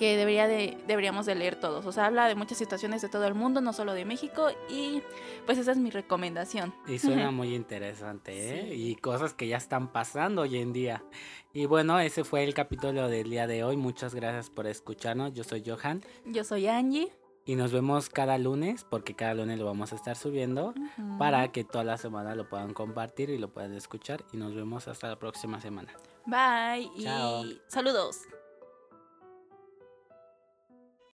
que 0.00 0.16
debería 0.16 0.48
de, 0.48 0.78
deberíamos 0.86 1.26
de 1.26 1.34
leer 1.34 1.56
todos. 1.56 1.84
O 1.84 1.92
sea, 1.92 2.06
habla 2.06 2.26
de 2.26 2.34
muchas 2.34 2.56
situaciones 2.56 3.02
de 3.02 3.10
todo 3.10 3.26
el 3.26 3.34
mundo, 3.34 3.60
no 3.60 3.74
solo 3.74 3.92
de 3.92 4.06
México, 4.06 4.48
y 4.70 5.02
pues 5.44 5.58
esa 5.58 5.72
es 5.72 5.76
mi 5.76 5.90
recomendación. 5.90 6.72
Y 6.88 6.98
suena 6.98 7.30
muy 7.30 7.54
interesante, 7.54 8.32
¿eh? 8.32 8.74
Y 8.74 8.96
cosas 8.96 9.34
que 9.34 9.46
ya 9.46 9.58
están 9.58 9.92
pasando 9.92 10.40
hoy 10.40 10.56
en 10.56 10.72
día. 10.72 11.04
Y 11.52 11.66
bueno, 11.66 12.00
ese 12.00 12.24
fue 12.24 12.44
el 12.44 12.54
capítulo 12.54 13.08
del 13.08 13.28
día 13.28 13.46
de 13.46 13.62
hoy. 13.62 13.76
Muchas 13.76 14.14
gracias 14.14 14.48
por 14.48 14.66
escucharnos. 14.66 15.34
Yo 15.34 15.44
soy 15.44 15.62
Johan. 15.66 16.02
Yo 16.24 16.44
soy 16.44 16.66
Angie. 16.68 17.12
Y 17.44 17.56
nos 17.56 17.70
vemos 17.70 18.08
cada 18.08 18.38
lunes, 18.38 18.86
porque 18.88 19.14
cada 19.14 19.34
lunes 19.34 19.58
lo 19.58 19.66
vamos 19.66 19.92
a 19.92 19.96
estar 19.96 20.16
subiendo, 20.16 20.72
para 21.18 21.52
que 21.52 21.62
toda 21.62 21.84
la 21.84 21.98
semana 21.98 22.34
lo 22.34 22.48
puedan 22.48 22.72
compartir 22.72 23.28
y 23.28 23.36
lo 23.36 23.52
puedan 23.52 23.74
escuchar. 23.74 24.24
Y 24.32 24.38
nos 24.38 24.54
vemos 24.54 24.88
hasta 24.88 25.08
la 25.08 25.18
próxima 25.18 25.60
semana. 25.60 25.92
Bye 26.24 26.90
y 26.96 27.04
saludos. 27.68 28.20